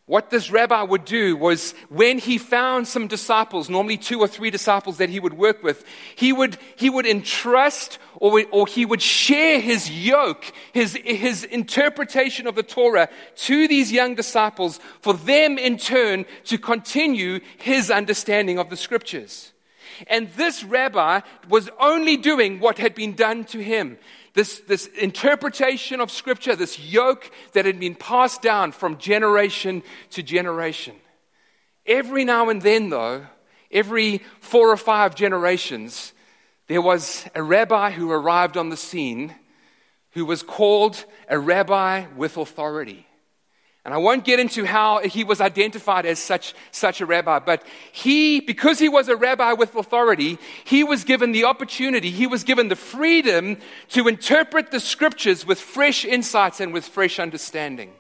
What 0.05 0.29
this 0.29 0.51
rabbi 0.51 0.83
would 0.83 1.07
do 1.07 1.35
was 1.35 1.73
when 1.89 2.19
he 2.19 2.37
found 2.37 2.89
some 2.89 3.09
disciples, 3.09 3.71
normally 3.71 3.97
two 3.97 4.21
or 4.21 4.29
three 4.29 4.51
disciples 4.51 4.99
that 4.99 5.09
he 5.09 5.21
would 5.21 5.35
work 5.35 5.63
with, 5.63 5.83
he 6.15 6.35
would, 6.35 6.59
he 6.77 6.91
would 6.91 7.07
entrust 7.07 7.99
or, 8.19 8.45
or 8.51 8.67
he 8.67 8.85
would 8.85 9.03
share 9.03 9.61
his 9.61 9.91
yoke, 9.91 10.53
his, 10.73 10.95
his 11.05 11.45
interpretation 11.45 12.47
of 12.47 12.55
the 12.55 12.63
Torah 12.63 13.09
to 13.37 13.69
these 13.69 13.91
young 13.91 14.15
disciples 14.15 14.81
for 15.01 15.15
them 15.15 15.59
in 15.59 15.79
turn 15.79 16.27
to 16.45 16.59
continue 16.59 17.41
his 17.59 17.91
understanding 17.91 18.59
of 18.59 18.71
the 18.71 18.77
scriptures. 18.77 19.53
And 20.07 20.31
this 20.33 20.63
rabbi 20.63 21.21
was 21.49 21.69
only 21.81 22.17
doing 22.17 22.61
what 22.61 22.79
had 22.79 22.95
been 22.95 23.15
done 23.15 23.45
to 23.47 23.59
him 23.59 23.99
this, 24.39 24.61
this 24.61 24.87
interpretation 24.87 26.01
of 26.01 26.13
Scripture, 26.13 26.55
this 26.55 26.79
yoke 26.79 27.29
that 27.55 27.65
had 27.67 27.81
been 27.81 27.97
passed 27.97 28.41
down 28.41 28.71
from 28.71 28.97
generation 28.99 29.83
to 30.11 30.23
generation. 30.23 30.95
Every 31.85 32.25
now 32.25 32.49
and 32.49 32.63
then, 32.63 32.89
though, 32.89 33.27
every 33.73 34.19
four 34.39 34.71
or 34.71 34.77
five 34.77 35.17
generations, 35.17 36.13
there 36.69 36.83
was 36.83 37.27
a 37.35 37.43
rabbi 37.43 37.91
who 37.91 38.11
arrived 38.13 38.57
on 38.57 38.69
the 38.69 38.77
scene 38.77 39.35
who 40.13 40.25
was 40.25 40.43
called 40.43 41.05
a 41.29 41.39
rabbi 41.39 42.05
with 42.17 42.37
authority. 42.37 43.07
And 43.85 43.95
I 43.95 43.99
won't 43.99 44.25
get 44.25 44.39
into 44.39 44.67
how 44.67 44.99
he 44.99 45.25
was 45.25 45.41
identified 45.41 46.05
as 46.05 46.19
such, 46.19 46.55
such 46.73 47.01
a 47.01 47.07
rabbi, 47.07 47.39
but 47.39 47.63
he, 47.91 48.41
because 48.41 48.79
he 48.79 48.91
was 48.91 49.09
a 49.09 49.17
rabbi 49.17 49.55
with 49.55 49.75
authority, 49.75 50.39
he 50.65 50.85
was 50.85 51.05
given 51.05 51.33
the 51.33 51.45
opportunity, 51.45 52.11
he 52.11 52.27
was 52.27 52.45
given 52.45 52.69
the 52.69 52.77
freedom 52.77 53.57
to 53.91 54.07
interpret 54.07 54.71
the 54.71 54.81
scriptures 54.81 55.47
with 55.47 55.59
fresh 55.59 56.05
insights 56.05 56.61
and 56.61 56.75
with 56.75 56.85
fresh 56.85 57.19
understanding. 57.19 57.93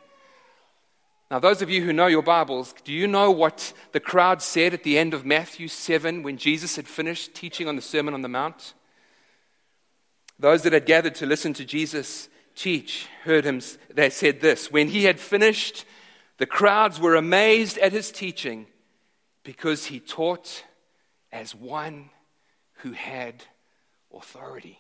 Now, 1.30 1.38
those 1.38 1.60
of 1.60 1.68
you 1.68 1.84
who 1.84 1.92
know 1.92 2.06
your 2.06 2.22
Bibles, 2.22 2.74
do 2.84 2.92
you 2.92 3.06
know 3.06 3.30
what 3.30 3.74
the 3.92 4.00
crowd 4.00 4.40
said 4.40 4.72
at 4.72 4.82
the 4.82 4.96
end 4.96 5.12
of 5.12 5.26
Matthew 5.26 5.68
7 5.68 6.22
when 6.22 6.38
Jesus 6.38 6.76
had 6.76 6.88
finished 6.88 7.34
teaching 7.34 7.68
on 7.68 7.76
the 7.76 7.82
Sermon 7.82 8.14
on 8.14 8.22
the 8.22 8.28
Mount? 8.28 8.72
Those 10.38 10.62
that 10.62 10.72
had 10.72 10.86
gathered 10.86 11.16
to 11.16 11.26
listen 11.26 11.52
to 11.54 11.66
Jesus 11.66 12.30
teach 12.54 13.08
heard 13.24 13.44
him, 13.44 13.60
they 13.92 14.08
said 14.08 14.40
this 14.40 14.72
When 14.72 14.88
he 14.88 15.04
had 15.04 15.20
finished, 15.20 15.84
the 16.38 16.46
crowds 16.46 16.98
were 16.98 17.14
amazed 17.14 17.76
at 17.78 17.92
his 17.92 18.10
teaching 18.10 18.66
because 19.42 19.86
he 19.86 20.00
taught 20.00 20.64
as 21.30 21.54
one 21.54 22.08
who 22.78 22.92
had 22.92 23.44
authority, 24.14 24.78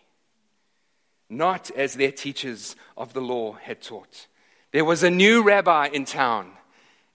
not 1.28 1.70
as 1.72 1.92
their 1.92 2.12
teachers 2.12 2.74
of 2.96 3.12
the 3.12 3.20
law 3.20 3.52
had 3.52 3.82
taught. 3.82 4.28
There 4.72 4.84
was 4.84 5.02
a 5.02 5.10
new 5.10 5.42
rabbi 5.42 5.88
in 5.88 6.04
town 6.04 6.52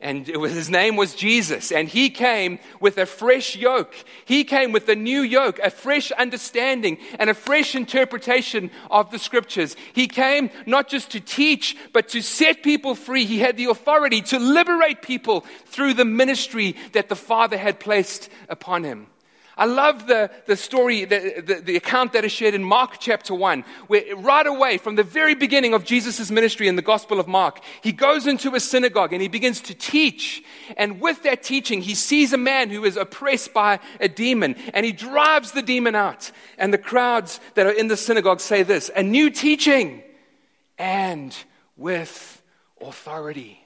and 0.03 0.27
was, 0.35 0.51
his 0.51 0.69
name 0.69 0.97
was 0.97 1.15
Jesus. 1.15 1.71
And 1.71 1.87
he 1.87 2.09
came 2.09 2.59
with 2.81 2.97
a 2.97 3.05
fresh 3.05 3.55
yoke. 3.55 3.95
He 4.25 4.43
came 4.43 4.73
with 4.73 4.89
a 4.89 4.95
new 4.95 5.21
yoke, 5.21 5.59
a 5.59 5.69
fresh 5.69 6.11
understanding, 6.11 6.97
and 7.17 7.29
a 7.29 7.33
fresh 7.33 7.73
interpretation 7.73 8.69
of 8.91 9.11
the 9.11 9.17
scriptures. 9.17 9.77
He 9.93 10.07
came 10.07 10.51
not 10.65 10.89
just 10.89 11.11
to 11.11 11.21
teach, 11.21 11.77
but 11.93 12.09
to 12.09 12.21
set 12.21 12.63
people 12.63 12.95
free. 12.95 13.25
He 13.25 13.39
had 13.39 13.55
the 13.55 13.65
authority 13.65 14.21
to 14.23 14.39
liberate 14.39 15.01
people 15.01 15.45
through 15.67 15.93
the 15.93 16.05
ministry 16.05 16.75
that 16.91 17.07
the 17.07 17.15
Father 17.15 17.57
had 17.57 17.79
placed 17.79 18.29
upon 18.49 18.83
him. 18.83 19.07
I 19.55 19.65
love 19.65 20.07
the, 20.07 20.31
the 20.47 20.55
story, 20.55 21.05
the, 21.05 21.43
the, 21.45 21.55
the, 21.61 21.75
account 21.75 22.13
that 22.13 22.25
is 22.25 22.31
shared 22.31 22.55
in 22.55 22.63
Mark 22.63 22.95
chapter 22.99 23.35
1, 23.35 23.63
where 23.87 24.15
right 24.15 24.47
away, 24.47 24.79
from 24.79 24.95
the 24.95 25.03
very 25.03 25.35
beginning 25.35 25.73
of 25.75 25.85
Jesus' 25.85 26.31
ministry 26.31 26.67
in 26.67 26.75
the 26.75 26.81
Gospel 26.81 27.19
of 27.19 27.27
Mark, 27.27 27.61
he 27.81 27.91
goes 27.91 28.25
into 28.25 28.55
a 28.55 28.59
synagogue 28.59 29.13
and 29.13 29.21
he 29.21 29.27
begins 29.27 29.61
to 29.61 29.75
teach. 29.75 30.43
And 30.75 30.99
with 30.99 31.21
that 31.23 31.43
teaching, 31.43 31.81
he 31.81 31.93
sees 31.93 32.33
a 32.33 32.37
man 32.37 32.69
who 32.71 32.83
is 32.83 32.97
oppressed 32.97 33.53
by 33.53 33.79
a 33.99 34.07
demon 34.07 34.55
and 34.73 34.85
he 34.85 34.91
drives 34.91 35.51
the 35.51 35.61
demon 35.61 35.93
out. 35.93 36.31
And 36.57 36.73
the 36.73 36.79
crowds 36.79 37.39
that 37.53 37.67
are 37.67 37.71
in 37.71 37.87
the 37.87 37.97
synagogue 37.97 38.39
say 38.39 38.63
this 38.63 38.89
a 38.95 39.03
new 39.03 39.29
teaching 39.29 40.03
and 40.79 41.35
with 41.77 42.41
authority 42.81 43.62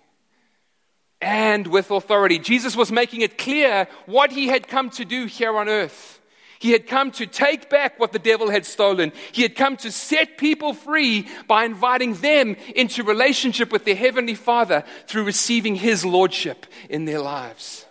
and 1.21 1.67
with 1.67 1.91
authority. 1.91 2.39
Jesus 2.39 2.75
was 2.75 2.91
making 2.91 3.21
it 3.21 3.37
clear 3.37 3.87
what 4.05 4.31
he 4.31 4.47
had 4.47 4.67
come 4.67 4.89
to 4.91 5.05
do 5.05 5.25
here 5.25 5.57
on 5.57 5.67
earth. 5.67 6.21
He 6.59 6.71
had 6.71 6.87
come 6.87 7.11
to 7.11 7.27
take 7.27 7.69
back 7.69 7.99
what 7.99 8.11
the 8.11 8.19
devil 8.19 8.49
had 8.49 8.65
stolen. 8.65 9.11
He 9.31 9.43
had 9.43 9.55
come 9.55 9.77
to 9.77 9.91
set 9.91 10.37
people 10.37 10.73
free 10.73 11.27
by 11.47 11.65
inviting 11.65 12.15
them 12.15 12.55
into 12.75 13.03
relationship 13.03 13.71
with 13.71 13.85
their 13.85 13.95
heavenly 13.95 14.33
Father 14.33 14.83
through 15.05 15.25
receiving 15.25 15.75
his 15.75 16.03
lordship 16.03 16.65
in 16.89 17.05
their 17.05 17.19
lives. 17.19 17.85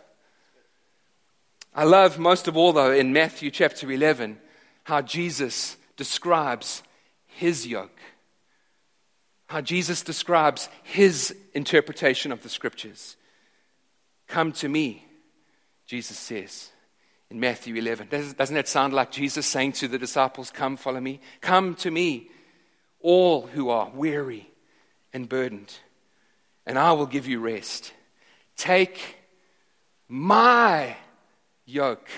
I 1.74 1.84
love 1.84 2.18
most 2.18 2.48
of 2.48 2.56
all, 2.56 2.72
though, 2.72 2.92
in 2.92 3.12
Matthew 3.12 3.50
chapter 3.50 3.90
11, 3.90 4.38
how 4.84 5.02
Jesus 5.02 5.76
describes 5.96 6.82
his 7.26 7.66
yoke 7.66 7.95
how 9.46 9.60
Jesus 9.60 10.02
describes 10.02 10.68
his 10.82 11.34
interpretation 11.54 12.32
of 12.32 12.42
the 12.42 12.48
scriptures. 12.48 13.16
Come 14.26 14.52
to 14.52 14.68
me, 14.68 15.04
Jesus 15.86 16.18
says 16.18 16.70
in 17.30 17.40
Matthew 17.40 17.74
11. 17.76 18.08
Doesn't 18.08 18.54
that 18.54 18.68
sound 18.68 18.92
like 18.92 19.10
Jesus 19.10 19.46
saying 19.46 19.72
to 19.72 19.88
the 19.88 19.98
disciples, 19.98 20.50
Come, 20.50 20.76
follow 20.76 21.00
me? 21.00 21.20
Come 21.40 21.74
to 21.76 21.90
me, 21.90 22.30
all 23.00 23.46
who 23.46 23.68
are 23.68 23.90
weary 23.94 24.48
and 25.12 25.28
burdened, 25.28 25.72
and 26.66 26.78
I 26.78 26.92
will 26.92 27.06
give 27.06 27.26
you 27.26 27.40
rest. 27.40 27.92
Take 28.56 29.18
my 30.08 30.96
yoke 31.64 32.08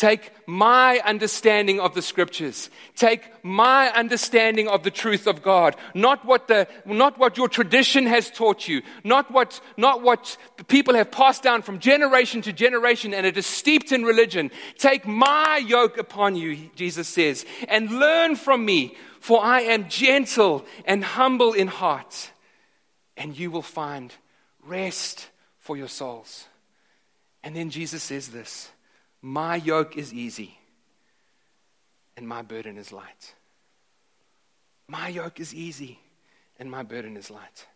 Take 0.00 0.32
my 0.46 0.98
understanding 1.00 1.78
of 1.78 1.94
the 1.94 2.00
scriptures. 2.00 2.70
Take 2.96 3.44
my 3.44 3.90
understanding 3.90 4.66
of 4.66 4.82
the 4.82 4.90
truth 4.90 5.26
of 5.26 5.42
God. 5.42 5.76
Not 5.92 6.24
what, 6.24 6.48
the, 6.48 6.68
not 6.86 7.18
what 7.18 7.36
your 7.36 7.50
tradition 7.50 8.06
has 8.06 8.30
taught 8.30 8.66
you. 8.66 8.80
Not 9.04 9.30
what, 9.30 9.60
not 9.76 10.00
what 10.00 10.38
people 10.68 10.94
have 10.94 11.10
passed 11.10 11.42
down 11.42 11.60
from 11.60 11.80
generation 11.80 12.40
to 12.40 12.52
generation 12.54 13.12
and 13.12 13.26
it 13.26 13.36
is 13.36 13.44
steeped 13.44 13.92
in 13.92 14.02
religion. 14.04 14.50
Take 14.78 15.06
my 15.06 15.58
yoke 15.58 15.98
upon 15.98 16.34
you, 16.34 16.70
Jesus 16.74 17.06
says, 17.06 17.44
and 17.68 17.90
learn 17.90 18.36
from 18.36 18.64
me, 18.64 18.96
for 19.20 19.44
I 19.44 19.60
am 19.60 19.90
gentle 19.90 20.64
and 20.86 21.04
humble 21.04 21.52
in 21.52 21.66
heart, 21.66 22.30
and 23.18 23.38
you 23.38 23.50
will 23.50 23.60
find 23.60 24.14
rest 24.64 25.28
for 25.58 25.76
your 25.76 25.88
souls. 25.88 26.46
And 27.44 27.54
then 27.54 27.68
Jesus 27.68 28.02
says 28.02 28.28
this. 28.28 28.70
My 29.22 29.56
yoke 29.56 29.96
is 29.96 30.14
easy 30.14 30.58
and 32.16 32.26
my 32.26 32.42
burden 32.42 32.78
is 32.78 32.92
light. 32.92 33.34
My 34.88 35.08
yoke 35.08 35.40
is 35.40 35.54
easy 35.54 36.00
and 36.58 36.70
my 36.70 36.82
burden 36.82 37.16
is 37.16 37.30
light. 37.30 37.66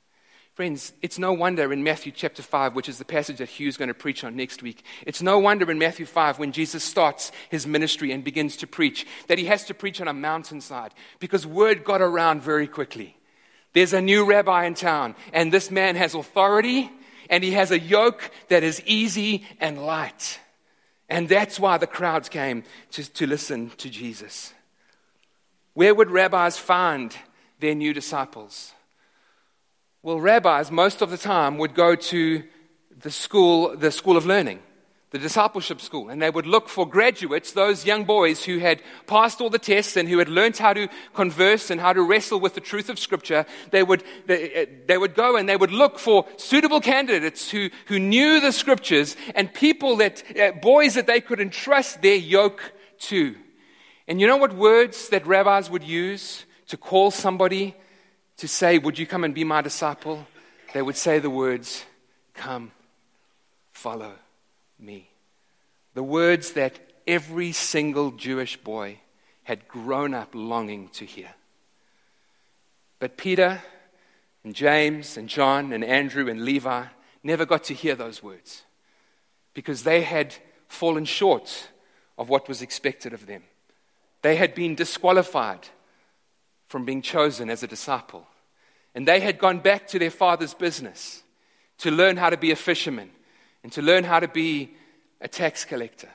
Friends, 0.54 0.92
it's 1.02 1.18
no 1.18 1.32
wonder 1.32 1.72
in 1.72 1.82
Matthew 1.82 2.12
chapter 2.12 2.40
5, 2.40 2.76
which 2.76 2.88
is 2.88 2.98
the 2.98 3.04
passage 3.04 3.38
that 3.38 3.48
Hugh's 3.48 3.76
going 3.76 3.88
to 3.88 3.94
preach 3.94 4.22
on 4.22 4.36
next 4.36 4.62
week, 4.62 4.84
it's 5.04 5.20
no 5.20 5.40
wonder 5.40 5.68
in 5.68 5.80
Matthew 5.80 6.06
5 6.06 6.38
when 6.38 6.52
Jesus 6.52 6.84
starts 6.84 7.32
his 7.50 7.66
ministry 7.66 8.12
and 8.12 8.22
begins 8.22 8.56
to 8.58 8.68
preach 8.68 9.04
that 9.26 9.38
he 9.38 9.46
has 9.46 9.64
to 9.64 9.74
preach 9.74 10.00
on 10.00 10.06
a 10.06 10.12
mountainside 10.12 10.94
because 11.18 11.44
word 11.44 11.82
got 11.82 12.00
around 12.00 12.40
very 12.40 12.68
quickly. 12.68 13.16
There's 13.72 13.92
a 13.92 14.00
new 14.00 14.24
rabbi 14.24 14.66
in 14.66 14.74
town, 14.74 15.16
and 15.32 15.52
this 15.52 15.72
man 15.72 15.96
has 15.96 16.14
authority, 16.14 16.88
and 17.28 17.42
he 17.42 17.50
has 17.50 17.72
a 17.72 17.78
yoke 17.78 18.30
that 18.48 18.62
is 18.62 18.80
easy 18.86 19.44
and 19.58 19.84
light. 19.84 20.38
And 21.08 21.28
that's 21.28 21.60
why 21.60 21.78
the 21.78 21.86
crowds 21.86 22.28
came 22.28 22.64
to, 22.92 23.12
to 23.12 23.26
listen 23.26 23.70
to 23.78 23.90
Jesus. 23.90 24.54
Where 25.74 25.94
would 25.94 26.10
rabbis 26.10 26.56
find 26.56 27.14
their 27.60 27.74
new 27.74 27.92
disciples? 27.92 28.72
Well, 30.02 30.20
rabbis, 30.20 30.70
most 30.70 31.02
of 31.02 31.10
the 31.10 31.18
time, 31.18 31.58
would 31.58 31.74
go 31.74 31.94
to 31.94 32.44
the 32.96 33.10
school, 33.10 33.76
the 33.76 33.90
school 33.90 34.16
of 34.16 34.26
learning 34.26 34.60
the 35.14 35.20
discipleship 35.20 35.80
school, 35.80 36.08
and 36.08 36.20
they 36.20 36.28
would 36.28 36.44
look 36.44 36.68
for 36.68 36.84
graduates, 36.84 37.52
those 37.52 37.86
young 37.86 38.02
boys 38.02 38.42
who 38.42 38.58
had 38.58 38.82
passed 39.06 39.40
all 39.40 39.48
the 39.48 39.60
tests 39.60 39.96
and 39.96 40.08
who 40.08 40.18
had 40.18 40.28
learned 40.28 40.56
how 40.56 40.72
to 40.72 40.88
converse 41.12 41.70
and 41.70 41.80
how 41.80 41.92
to 41.92 42.02
wrestle 42.02 42.40
with 42.40 42.56
the 42.56 42.60
truth 42.60 42.88
of 42.88 42.98
Scripture. 42.98 43.46
They 43.70 43.84
would, 43.84 44.02
they, 44.26 44.66
they 44.88 44.98
would 44.98 45.14
go 45.14 45.36
and 45.36 45.48
they 45.48 45.56
would 45.56 45.70
look 45.70 46.00
for 46.00 46.26
suitable 46.36 46.80
candidates 46.80 47.48
who, 47.48 47.70
who 47.86 48.00
knew 48.00 48.40
the 48.40 48.50
Scriptures 48.50 49.14
and 49.36 49.54
people 49.54 49.98
that, 49.98 50.24
uh, 50.36 50.50
boys 50.50 50.94
that 50.94 51.06
they 51.06 51.20
could 51.20 51.38
entrust 51.38 52.02
their 52.02 52.16
yoke 52.16 52.72
to. 53.02 53.36
And 54.08 54.20
you 54.20 54.26
know 54.26 54.36
what 54.36 54.52
words 54.52 55.10
that 55.10 55.24
rabbis 55.28 55.70
would 55.70 55.84
use 55.84 56.44
to 56.66 56.76
call 56.76 57.12
somebody 57.12 57.76
to 58.38 58.48
say, 58.48 58.78
Would 58.78 58.98
you 58.98 59.06
come 59.06 59.22
and 59.22 59.32
be 59.32 59.44
my 59.44 59.60
disciple? 59.60 60.26
They 60.72 60.82
would 60.82 60.96
say 60.96 61.20
the 61.20 61.30
words, 61.30 61.84
Come, 62.34 62.72
follow 63.70 64.14
me. 64.84 65.10
The 65.94 66.02
words 66.02 66.52
that 66.52 66.78
every 67.06 67.52
single 67.52 68.10
Jewish 68.10 68.56
boy 68.56 69.00
had 69.44 69.68
grown 69.68 70.14
up 70.14 70.30
longing 70.34 70.88
to 70.90 71.04
hear. 71.04 71.30
But 72.98 73.16
Peter 73.16 73.62
and 74.42 74.54
James 74.54 75.16
and 75.16 75.28
John 75.28 75.72
and 75.72 75.84
Andrew 75.84 76.28
and 76.28 76.44
Levi 76.44 76.86
never 77.22 77.46
got 77.46 77.64
to 77.64 77.74
hear 77.74 77.94
those 77.94 78.22
words 78.22 78.62
because 79.52 79.82
they 79.82 80.02
had 80.02 80.34
fallen 80.68 81.04
short 81.04 81.68
of 82.18 82.28
what 82.28 82.48
was 82.48 82.62
expected 82.62 83.12
of 83.12 83.26
them. 83.26 83.42
They 84.22 84.36
had 84.36 84.54
been 84.54 84.74
disqualified 84.74 85.68
from 86.68 86.84
being 86.84 87.02
chosen 87.02 87.50
as 87.50 87.62
a 87.62 87.68
disciple. 87.68 88.26
And 88.94 89.06
they 89.06 89.20
had 89.20 89.38
gone 89.38 89.58
back 89.58 89.86
to 89.88 89.98
their 89.98 90.10
father's 90.10 90.54
business 90.54 91.22
to 91.78 91.90
learn 91.90 92.16
how 92.16 92.30
to 92.30 92.36
be 92.36 92.50
a 92.50 92.56
fisherman 92.56 93.10
and 93.64 93.72
to 93.72 93.82
learn 93.82 94.04
how 94.04 94.20
to 94.20 94.28
be 94.28 94.70
a 95.20 95.26
tax 95.26 95.64
collector. 95.64 96.10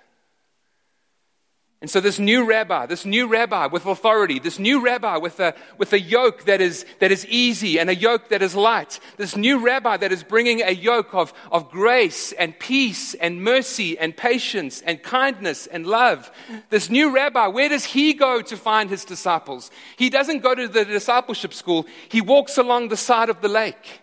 And 1.82 1.90
so, 1.90 2.02
this 2.02 2.20
new 2.20 2.44
rabbi, 2.44 2.88
this 2.88 3.06
new 3.06 3.28
rabbi 3.28 3.68
with 3.68 3.86
authority, 3.86 4.38
this 4.38 4.60
new 4.60 4.84
rabbi 4.84 5.16
with 5.16 5.40
a, 5.40 5.56
with 5.78 5.94
a 5.94 6.00
yoke 6.00 6.44
that 6.44 6.60
is, 6.60 6.86
that 7.00 7.10
is 7.10 7.26
easy 7.28 7.80
and 7.80 7.90
a 7.90 7.96
yoke 7.96 8.28
that 8.30 8.42
is 8.42 8.54
light, 8.54 9.00
this 9.16 9.38
new 9.38 9.66
rabbi 9.66 9.96
that 9.96 10.12
is 10.12 10.22
bringing 10.22 10.62
a 10.62 10.72
yoke 10.72 11.14
of, 11.14 11.34
of 11.54 11.72
grace 11.72 12.34
and 12.34 12.60
peace 12.60 13.14
and 13.14 13.42
mercy 13.42 13.98
and 13.98 14.16
patience 14.18 14.82
and 14.82 15.02
kindness 15.02 15.68
and 15.68 15.88
love. 15.88 16.30
This 16.70 16.90
new 16.90 17.16
rabbi, 17.16 17.48
where 17.48 17.70
does 17.70 17.86
he 17.86 18.14
go 18.14 18.42
to 18.42 18.58
find 18.58 18.90
his 18.90 19.06
disciples? 19.06 19.72
He 19.96 20.10
doesn't 20.10 20.44
go 20.44 20.54
to 20.54 20.68
the 20.68 20.84
discipleship 20.84 21.54
school, 21.54 21.88
he 22.10 22.20
walks 22.20 22.58
along 22.58 22.90
the 22.90 22.98
side 22.98 23.30
of 23.30 23.40
the 23.40 23.48
lake. 23.48 23.99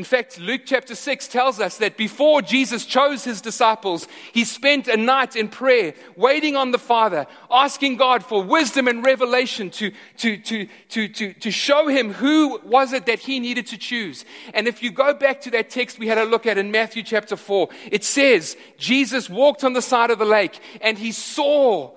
In 0.00 0.04
fact, 0.04 0.40
Luke 0.40 0.62
chapter 0.64 0.94
6 0.94 1.28
tells 1.28 1.60
us 1.60 1.76
that 1.76 1.98
before 1.98 2.40
Jesus 2.40 2.86
chose 2.86 3.22
his 3.22 3.42
disciples, 3.42 4.08
he 4.32 4.46
spent 4.46 4.88
a 4.88 4.96
night 4.96 5.36
in 5.36 5.48
prayer, 5.48 5.92
waiting 6.16 6.56
on 6.56 6.70
the 6.70 6.78
Father, 6.78 7.26
asking 7.50 7.98
God 7.98 8.24
for 8.24 8.42
wisdom 8.42 8.88
and 8.88 9.04
revelation 9.04 9.68
to, 9.72 9.92
to, 10.16 10.38
to, 10.38 10.66
to, 10.88 11.08
to, 11.08 11.34
to 11.34 11.50
show 11.50 11.86
him 11.86 12.14
who 12.14 12.58
was 12.64 12.94
it 12.94 13.04
that 13.04 13.18
he 13.18 13.40
needed 13.40 13.66
to 13.66 13.76
choose. 13.76 14.24
And 14.54 14.66
if 14.66 14.82
you 14.82 14.90
go 14.90 15.12
back 15.12 15.42
to 15.42 15.50
that 15.50 15.68
text 15.68 15.98
we 15.98 16.06
had 16.06 16.16
a 16.16 16.24
look 16.24 16.46
at 16.46 16.56
in 16.56 16.70
Matthew 16.70 17.02
chapter 17.02 17.36
4, 17.36 17.68
it 17.92 18.02
says, 18.02 18.56
Jesus 18.78 19.28
walked 19.28 19.64
on 19.64 19.74
the 19.74 19.82
side 19.82 20.10
of 20.10 20.18
the 20.18 20.24
lake 20.24 20.58
and 20.80 20.96
he 20.96 21.12
saw 21.12 21.90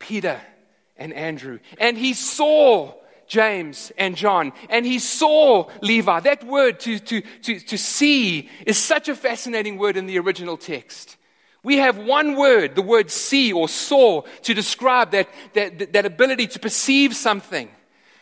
Peter 0.00 0.40
and 0.96 1.12
Andrew. 1.12 1.60
And 1.78 1.96
he 1.96 2.12
saw 2.12 2.92
James 3.26 3.92
and 3.98 4.16
John, 4.16 4.52
and 4.68 4.86
he 4.86 4.98
saw 4.98 5.68
Levi. 5.82 6.20
That 6.20 6.44
word 6.44 6.80
to, 6.80 6.98
to, 6.98 7.20
to, 7.42 7.60
to 7.60 7.78
see 7.78 8.48
is 8.66 8.78
such 8.78 9.08
a 9.08 9.14
fascinating 9.14 9.78
word 9.78 9.96
in 9.96 10.06
the 10.06 10.18
original 10.18 10.56
text. 10.56 11.16
We 11.62 11.78
have 11.78 11.98
one 11.98 12.36
word, 12.36 12.76
the 12.76 12.82
word 12.82 13.10
see 13.10 13.52
or 13.52 13.68
saw, 13.68 14.22
to 14.42 14.54
describe 14.54 15.10
that, 15.10 15.28
that, 15.54 15.92
that 15.92 16.06
ability 16.06 16.46
to 16.48 16.60
perceive 16.60 17.16
something. 17.16 17.68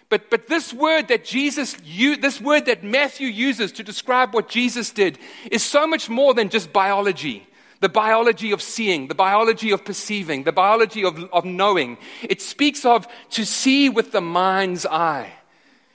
But, 0.08 0.30
but 0.30 0.46
this 0.46 0.72
word 0.72 1.08
that 1.08 1.24
Jesus, 1.24 1.76
this 1.84 2.40
word 2.40 2.66
that 2.66 2.84
Matthew 2.84 3.28
uses 3.28 3.72
to 3.72 3.82
describe 3.82 4.32
what 4.32 4.48
Jesus 4.48 4.90
did 4.90 5.18
is 5.50 5.62
so 5.62 5.86
much 5.86 6.08
more 6.08 6.34
than 6.34 6.48
just 6.48 6.72
biology 6.72 7.46
the 7.84 7.88
biology 7.90 8.50
of 8.50 8.62
seeing, 8.62 9.08
the 9.08 9.14
biology 9.14 9.70
of 9.70 9.84
perceiving, 9.84 10.44
the 10.44 10.52
biology 10.52 11.04
of, 11.04 11.22
of 11.34 11.44
knowing. 11.44 11.98
It 12.22 12.40
speaks 12.40 12.86
of 12.86 13.06
to 13.32 13.44
see 13.44 13.90
with 13.90 14.10
the 14.10 14.22
mind's 14.22 14.86
eye. 14.86 15.30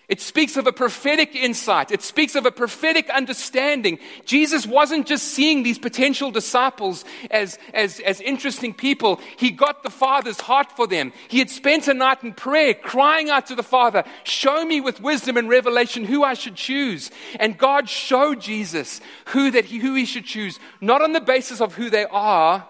It 0.10 0.20
speaks 0.20 0.58
of 0.58 0.66
a 0.66 0.74
prophetic 0.74 1.36
insight. 1.36 1.92
It 1.92 2.02
speaks 2.02 2.36
of 2.36 2.48
a 2.48 2.52
prophetic 2.52 3.10
understanding. 3.12 4.00
Jesus 4.26 4.66
wasn't 4.66 5.06
just 5.06 5.28
seeing 5.28 5.62
these 5.62 5.78
potential 5.78 6.32
disciples 6.32 7.06
as, 7.30 7.60
as, 7.76 8.00
as 8.00 8.20
interesting 8.20 8.74
people. 8.74 9.22
He 9.38 9.52
got 9.52 9.84
the 9.84 9.92
Father's 9.92 10.42
heart 10.42 10.72
for 10.76 10.88
them. 10.88 11.14
He 11.28 11.38
had 11.38 11.52
spent 11.52 11.88
a 11.88 11.94
night 11.94 12.24
in 12.24 12.34
prayer 12.34 12.74
crying 12.74 13.30
out 13.30 13.46
to 13.48 13.56
the 13.56 13.64
Father, 13.64 14.04
Show 14.24 14.66
me 14.66 14.82
with 14.82 15.00
wisdom 15.00 15.38
and 15.38 15.48
revelation 15.48 16.04
who 16.04 16.24
I 16.24 16.34
should 16.34 16.56
choose. 16.56 17.12
And 17.40 17.58
God 17.58 17.88
showed 17.88 18.42
Jesus 18.42 19.02
who, 19.26 19.52
that 19.52 19.66
he, 19.66 19.78
who 19.78 19.94
he 19.94 20.06
should 20.06 20.26
choose, 20.26 20.60
not 20.82 21.04
on 21.04 21.14
the 21.14 21.22
basis 21.22 21.62
of 21.62 21.76
who 21.76 21.92
they 21.92 22.06
are, 22.06 22.68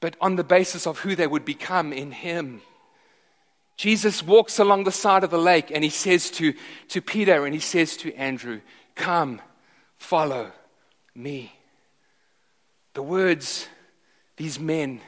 but 0.00 0.16
on 0.20 0.36
the 0.36 0.44
basis 0.44 0.86
of 0.86 1.00
who 1.00 1.16
they 1.16 1.26
would 1.26 1.44
become 1.44 1.92
in 1.92 2.12
Him. 2.12 2.62
Jesus 3.76 4.22
walks 4.22 4.58
along 4.58 4.84
the 4.84 4.92
side 4.92 5.22
of 5.22 5.30
the 5.30 5.38
lake 5.38 5.70
and 5.70 5.84
he 5.84 5.90
says 5.90 6.30
to, 6.32 6.54
to 6.88 7.02
Peter 7.02 7.44
and 7.44 7.54
he 7.54 7.60
says 7.60 7.96
to 7.98 8.14
Andrew, 8.14 8.60
Come, 8.94 9.42
follow 9.98 10.50
me. 11.14 11.52
The 12.94 13.02
words 13.02 13.68
these 14.36 14.58
men 14.58 15.00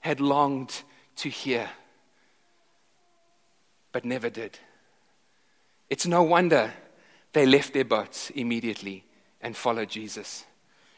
had 0.00 0.20
longed 0.20 0.82
to 1.16 1.28
hear, 1.28 1.68
but 3.92 4.04
never 4.04 4.30
did. 4.30 4.58
It's 5.90 6.06
no 6.06 6.22
wonder 6.22 6.72
they 7.34 7.44
left 7.44 7.74
their 7.74 7.84
boats 7.84 8.30
immediately 8.30 9.04
and 9.42 9.54
followed 9.54 9.90
Jesus. 9.90 10.44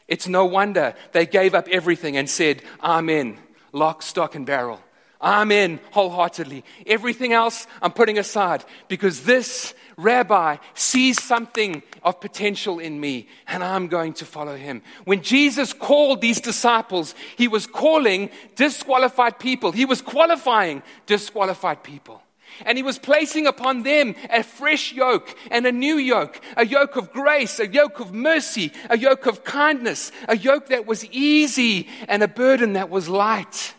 It's 0.06 0.28
no 0.28 0.44
wonder 0.44 0.94
they 1.12 1.26
gave 1.26 1.54
up 1.54 1.68
everything 1.68 2.16
and 2.16 2.28
said, 2.28 2.62
Amen, 2.82 3.38
lock, 3.72 4.02
stock, 4.02 4.34
and 4.34 4.46
barrel. 4.46 4.80
I'm 5.20 5.52
in 5.52 5.80
wholeheartedly. 5.90 6.64
Everything 6.86 7.32
else 7.32 7.66
I'm 7.82 7.92
putting 7.92 8.18
aside 8.18 8.64
because 8.88 9.24
this 9.24 9.74
rabbi 9.96 10.56
sees 10.74 11.22
something 11.22 11.82
of 12.02 12.20
potential 12.20 12.78
in 12.78 12.98
me 12.98 13.28
and 13.46 13.62
I'm 13.62 13.88
going 13.88 14.14
to 14.14 14.24
follow 14.24 14.56
him. 14.56 14.82
When 15.04 15.22
Jesus 15.22 15.72
called 15.72 16.20
these 16.20 16.40
disciples, 16.40 17.14
he 17.36 17.48
was 17.48 17.66
calling 17.66 18.30
disqualified 18.56 19.38
people, 19.38 19.72
he 19.72 19.84
was 19.84 20.00
qualifying 20.00 20.82
disqualified 21.06 21.82
people. 21.82 22.22
And 22.66 22.76
he 22.76 22.82
was 22.82 22.98
placing 22.98 23.46
upon 23.46 23.84
them 23.84 24.16
a 24.28 24.42
fresh 24.42 24.92
yoke 24.92 25.36
and 25.50 25.66
a 25.66 25.72
new 25.72 25.96
yoke, 25.96 26.40
a 26.56 26.66
yoke 26.66 26.96
of 26.96 27.12
grace, 27.12 27.60
a 27.60 27.66
yoke 27.66 28.00
of 28.00 28.12
mercy, 28.12 28.72
a 28.90 28.98
yoke 28.98 29.26
of 29.26 29.44
kindness, 29.44 30.10
a 30.28 30.36
yoke 30.36 30.68
that 30.68 30.84
was 30.84 31.04
easy 31.06 31.88
and 32.08 32.22
a 32.22 32.28
burden 32.28 32.72
that 32.72 32.90
was 32.90 33.08
light. 33.08 33.74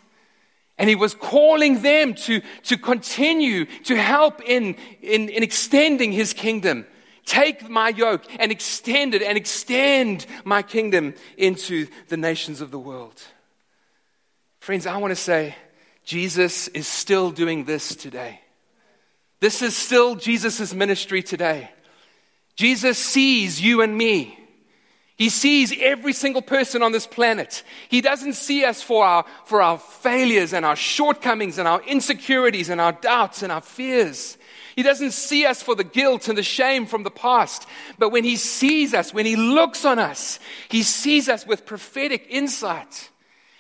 And 0.82 0.90
he 0.90 0.96
was 0.96 1.14
calling 1.14 1.84
them 1.84 2.16
to, 2.16 2.42
to 2.64 2.76
continue 2.76 3.66
to 3.84 3.96
help 3.96 4.42
in, 4.42 4.76
in, 5.00 5.30
in 5.30 5.44
extending 5.44 6.12
his 6.12 6.34
kingdom. 6.34 6.88
Take 7.24 7.70
my 7.70 7.90
yoke 7.90 8.24
and 8.40 8.52
extend 8.52 9.14
it 9.14 9.22
and 9.22 9.38
extend 9.38 10.26
my 10.44 10.64
kingdom 10.64 11.14
into 11.38 11.86
the 12.08 12.18
nations 12.18 12.62
of 12.62 12.72
the 12.72 12.80
world. 12.80 13.22
Friends, 14.60 14.88
I 14.88 14.98
want 14.98 15.12
to 15.12 15.16
say 15.16 15.56
Jesus 16.04 16.68
is 16.70 16.88
still 16.88 17.30
doing 17.30 17.66
this 17.66 17.96
today. 17.96 18.42
This 19.40 19.62
is 19.62 19.78
still 19.78 20.16
Jesus' 20.16 20.74
ministry 20.74 21.22
today. 21.22 21.70
Jesus 22.56 22.98
sees 22.98 23.62
you 23.62 23.84
and 23.84 23.96
me. 23.96 24.36
He 25.22 25.30
sees 25.30 25.72
every 25.80 26.14
single 26.14 26.42
person 26.42 26.82
on 26.82 26.94
this 26.94 27.06
planet. 27.06 27.62
He 27.90 28.02
doesn't 28.02 28.34
see 28.34 28.66
us 28.66 28.82
for 28.82 29.06
our, 29.06 29.24
for 29.46 29.62
our 29.62 29.78
failures 29.78 30.52
and 30.52 30.66
our 30.66 30.76
shortcomings 30.76 31.60
and 31.60 31.68
our 31.68 31.80
insecurities 31.84 32.70
and 32.70 32.82
our 32.82 32.94
doubts 32.94 33.44
and 33.44 33.52
our 33.52 33.62
fears. 33.62 34.40
He 34.76 34.82
doesn't 34.82 35.12
see 35.12 35.46
us 35.46 35.62
for 35.62 35.76
the 35.76 35.84
guilt 35.84 36.28
and 36.28 36.36
the 36.36 36.42
shame 36.42 36.88
from 36.88 37.04
the 37.04 37.12
past. 37.12 37.68
But 38.00 38.10
when 38.10 38.24
He 38.24 38.36
sees 38.36 38.96
us, 38.96 39.14
when 39.14 39.28
He 39.28 39.36
looks 39.36 39.86
on 39.86 40.00
us, 40.00 40.40
He 40.70 40.82
sees 40.82 41.30
us 41.30 41.46
with 41.46 41.68
prophetic 41.68 42.26
insight. 42.28 43.12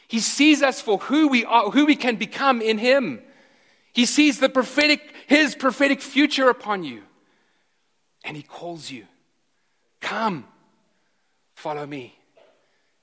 He 0.08 0.20
sees 0.20 0.64
us 0.64 0.82
for 0.82 0.98
who 0.98 1.28
we 1.28 1.46
are, 1.46 1.70
who 1.70 1.86
we 1.86 1.96
can 1.96 2.16
become 2.16 2.64
in 2.64 2.80
Him. 2.80 3.22
He 3.94 4.08
sees 4.08 4.40
the 4.40 4.50
prophetic, 4.50 5.14
His 5.28 5.54
prophetic 5.54 6.02
future 6.02 6.50
upon 6.50 6.84
you. 6.84 7.04
And 8.24 8.36
He 8.36 8.42
calls 8.42 8.90
you. 8.90 9.06
Come. 10.00 10.48
Follow 11.62 11.86
me. 11.86 12.18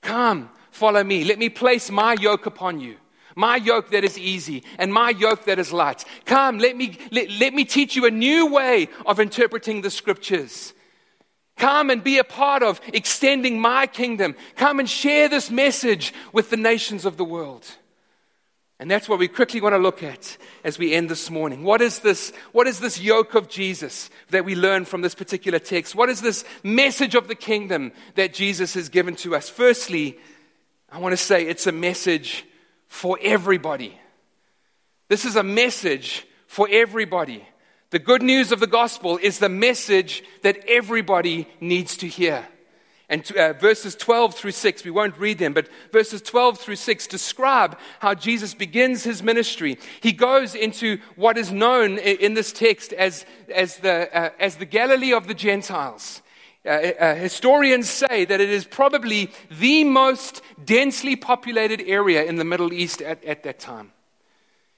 Come, 0.01 0.49
follow 0.69 1.01
me. 1.01 1.23
Let 1.23 1.39
me 1.39 1.47
place 1.47 1.89
my 1.89 2.17
yoke 2.19 2.45
upon 2.45 2.81
you. 2.81 2.97
My 3.33 3.55
yoke 3.55 3.91
that 3.91 4.03
is 4.03 4.17
easy 4.17 4.65
and 4.77 4.93
my 4.93 5.11
yoke 5.11 5.45
that 5.45 5.59
is 5.59 5.71
light. 5.71 6.03
Come, 6.25 6.57
let 6.57 6.75
me, 6.75 6.97
let, 7.09 7.31
let 7.39 7.53
me 7.53 7.63
teach 7.63 7.95
you 7.95 8.05
a 8.05 8.11
new 8.11 8.47
way 8.47 8.89
of 9.05 9.21
interpreting 9.21 9.81
the 9.81 9.89
scriptures. 9.89 10.73
Come 11.55 11.89
and 11.89 12.03
be 12.03 12.17
a 12.17 12.25
part 12.25 12.61
of 12.61 12.81
extending 12.93 13.61
my 13.61 13.87
kingdom. 13.87 14.35
Come 14.57 14.79
and 14.79 14.89
share 14.89 15.29
this 15.29 15.49
message 15.49 16.13
with 16.33 16.49
the 16.49 16.57
nations 16.57 17.05
of 17.05 17.15
the 17.15 17.23
world. 17.23 17.65
And 18.79 18.89
that's 18.89 19.09
what 19.09 19.19
we 19.19 19.27
quickly 19.27 19.59
want 19.59 19.73
to 19.73 19.77
look 19.77 20.03
at 20.03 20.37
as 20.63 20.79
we 20.79 20.93
end 20.93 21.09
this 21.09 21.29
morning. 21.29 21.63
What 21.63 21.81
is 21.81 21.99
this, 21.99 22.31
what 22.53 22.65
is 22.65 22.79
this 22.79 22.99
yoke 22.99 23.35
of 23.35 23.49
Jesus 23.49 24.09
that 24.29 24.45
we 24.45 24.55
learn 24.55 24.85
from 24.85 25.01
this 25.01 25.15
particular 25.15 25.59
text? 25.59 25.95
What 25.95 26.07
is 26.07 26.21
this 26.21 26.45
message 26.63 27.13
of 27.13 27.27
the 27.27 27.35
kingdom 27.35 27.91
that 28.15 28.33
Jesus 28.33 28.75
has 28.75 28.87
given 28.87 29.17
to 29.17 29.35
us? 29.35 29.49
Firstly, 29.49 30.17
I 30.89 30.99
want 30.99 31.11
to 31.11 31.17
say 31.17 31.45
it's 31.45 31.67
a 31.67 31.73
message 31.73 32.45
for 32.87 33.19
everybody. 33.21 33.99
This 35.09 35.25
is 35.25 35.35
a 35.35 35.43
message 35.43 36.25
for 36.47 36.67
everybody. 36.71 37.45
The 37.89 37.99
good 37.99 38.21
news 38.21 38.53
of 38.53 38.61
the 38.61 38.67
gospel 38.67 39.19
is 39.21 39.39
the 39.39 39.49
message 39.49 40.23
that 40.43 40.57
everybody 40.67 41.49
needs 41.59 41.97
to 41.97 42.07
hear. 42.07 42.47
And 43.09 43.29
uh, 43.31 43.53
verses 43.53 43.95
12 43.95 44.35
through 44.35 44.51
6, 44.51 44.83
we 44.83 44.91
won't 44.91 45.17
read 45.17 45.39
them, 45.39 45.53
but 45.53 45.67
verses 45.91 46.21
12 46.21 46.59
through 46.59 46.75
6 46.75 47.07
describe 47.07 47.77
how 47.99 48.13
Jesus 48.13 48.53
begins 48.53 49.03
his 49.03 49.23
ministry. 49.23 49.79
He 50.01 50.11
goes 50.11 50.53
into 50.53 50.99
what 51.15 51.35
is 51.35 51.51
known 51.51 51.97
in 51.97 52.35
this 52.35 52.51
text 52.51 52.93
as, 52.93 53.25
as, 53.53 53.77
the, 53.77 54.15
uh, 54.15 54.29
as 54.39 54.57
the 54.57 54.65
Galilee 54.65 55.11
of 55.11 55.27
the 55.27 55.33
Gentiles. 55.33 56.21
Uh, 56.63 56.69
uh, 56.69 57.15
historians 57.15 57.89
say 57.89 58.25
that 58.25 58.39
it 58.39 58.49
is 58.49 58.65
probably 58.65 59.31
the 59.49 59.85
most 59.85 60.43
densely 60.63 61.15
populated 61.15 61.81
area 61.87 62.23
in 62.23 62.35
the 62.35 62.45
Middle 62.45 62.71
East 62.71 63.01
at, 63.01 63.23
at 63.23 63.41
that 63.41 63.57
time. 63.57 63.91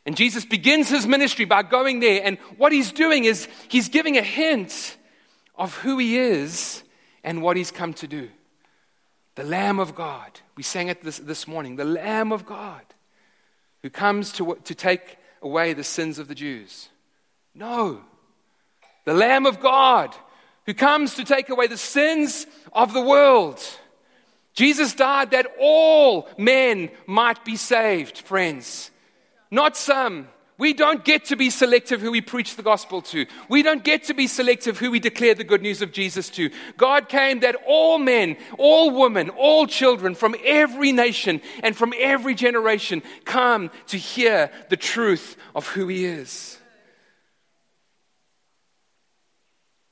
And 0.06 0.16
Jesus 0.16 0.46
begins 0.46 0.90
his 0.90 1.06
ministry 1.06 1.44
by 1.44 1.64
going 1.64 2.00
there, 2.00 2.22
and 2.24 2.38
what 2.58 2.72
he's 2.72 2.94
doing 2.94 3.26
is 3.26 3.48
he's 3.68 3.90
giving 3.90 4.18
a 4.18 4.24
hint 4.24 4.96
of 5.56 5.76
who 5.78 5.98
he 5.98 6.18
is 6.18 6.84
and 7.24 7.42
what 7.42 7.58
he's 7.58 7.72
come 7.72 7.94
to 7.96 8.08
do. 8.08 8.30
The 9.36 9.44
Lamb 9.44 9.80
of 9.80 9.96
God. 9.96 10.40
We 10.56 10.64
sang 10.64 10.88
it 10.90 11.02
this, 11.02 11.18
this 11.18 11.48
morning. 11.48 11.76
The 11.76 11.86
Lamb 11.86 12.32
of 12.32 12.46
God 12.46 12.82
who 13.82 13.90
comes 13.90 14.32
to, 14.34 14.58
to 14.64 14.76
take 14.76 15.18
away 15.42 15.74
the 15.74 15.84
sins 15.84 16.20
of 16.20 16.28
the 16.28 16.36
Jews. 16.36 16.90
No. 17.56 18.02
The 19.06 19.14
Lamb 19.14 19.46
of 19.46 19.60
God 19.60 20.16
who 20.66 20.74
comes 20.74 21.16
to 21.16 21.24
take 21.24 21.50
away 21.50 21.68
the 21.68 21.78
sins 21.78 22.46
of 22.72 22.94
the 22.94 23.02
world. 23.02 23.60
Jesus 24.54 24.94
died 24.94 25.32
that 25.32 25.48
all 25.60 26.28
men 26.38 26.92
might 27.08 27.44
be 27.46 27.56
saved, 27.56 28.18
friends. 28.18 28.92
Not 29.50 29.76
some, 29.76 30.28
we 30.62 30.74
don't 30.74 31.04
get 31.04 31.26
to 31.26 31.36
be 31.36 31.50
selective 31.50 32.02
who 32.02 32.12
we 32.12 32.22
preach 32.22 32.56
the 32.56 32.62
gospel 32.62 33.02
to. 33.02 33.26
We 33.50 33.64
don't 33.64 33.84
get 33.84 34.04
to 34.04 34.14
be 34.14 34.28
selective 34.28 34.78
who 34.78 34.92
we 34.92 35.00
declare 35.00 35.34
the 35.34 35.44
good 35.44 35.64
news 35.64 35.82
of 35.82 35.92
Jesus 35.92 36.30
to. 36.30 36.52
God 36.78 37.10
came 37.10 37.40
that 37.40 37.56
all 37.66 37.98
men, 37.98 38.38
all 38.60 38.92
women, 38.92 39.32
all 39.32 39.66
children 39.66 40.14
from 40.14 40.36
every 40.46 40.92
nation 40.92 41.42
and 41.64 41.76
from 41.76 41.96
every 41.98 42.36
generation 42.36 43.02
come 43.26 43.72
to 43.88 43.98
hear 43.98 44.52
the 44.70 44.78
truth 44.78 45.36
of 45.56 45.66
who 45.66 45.88
He 45.88 46.06
is. 46.06 46.60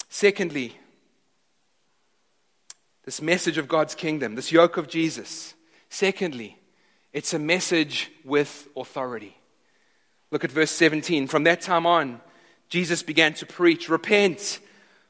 Secondly, 0.07 0.77
this 3.05 3.23
message 3.23 3.57
of 3.57 3.67
God's 3.67 3.95
kingdom, 3.95 4.35
this 4.35 4.51
yoke 4.51 4.77
of 4.77 4.87
Jesus. 4.87 5.55
Secondly, 5.89 6.59
it's 7.11 7.33
a 7.33 7.39
message 7.39 8.11
with 8.23 8.67
authority 8.77 9.38
Look 10.31 10.43
at 10.43 10.51
verse 10.51 10.71
17. 10.71 11.27
From 11.27 11.43
that 11.45 11.61
time 11.61 11.85
on, 11.85 12.21
Jesus 12.69 13.03
began 13.03 13.33
to 13.35 13.45
preach, 13.45 13.89
Repent, 13.89 14.59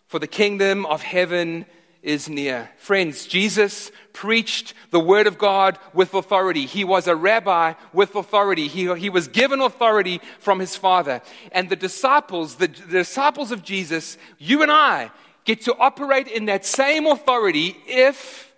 for 0.08 0.20
the 0.20 0.28
kingdom 0.28 0.86
of 0.86 1.02
heaven 1.02 1.66
is 2.02 2.30
near. 2.30 2.70
Friends, 2.78 3.26
Jesus 3.28 3.92
preached 4.14 4.74
the 4.92 5.00
word 5.00 5.28
of 5.28 5.38
God 5.38 5.78
with 5.94 6.14
authority. 6.14 6.66
He 6.66 6.86
was 6.86 7.08
a 7.08 7.16
rabbi 7.16 7.74
with 7.92 8.16
authority. 8.16 8.68
He, 8.68 8.94
he 8.96 9.10
was 9.10 9.28
given 9.28 9.60
authority 9.60 10.22
from 10.40 10.60
his 10.60 10.76
father. 10.76 11.22
And 11.52 11.70
the 11.70 11.76
disciples, 11.76 12.56
the, 12.56 12.68
the 12.68 13.00
disciples 13.00 13.52
of 13.52 13.64
Jesus, 13.64 14.18
you 14.38 14.62
and 14.62 14.72
I, 14.72 15.12
get 15.44 15.62
to 15.64 15.76
operate 15.78 16.28
in 16.28 16.46
that 16.46 16.66
same 16.66 17.06
authority 17.06 17.76
if 17.86 18.54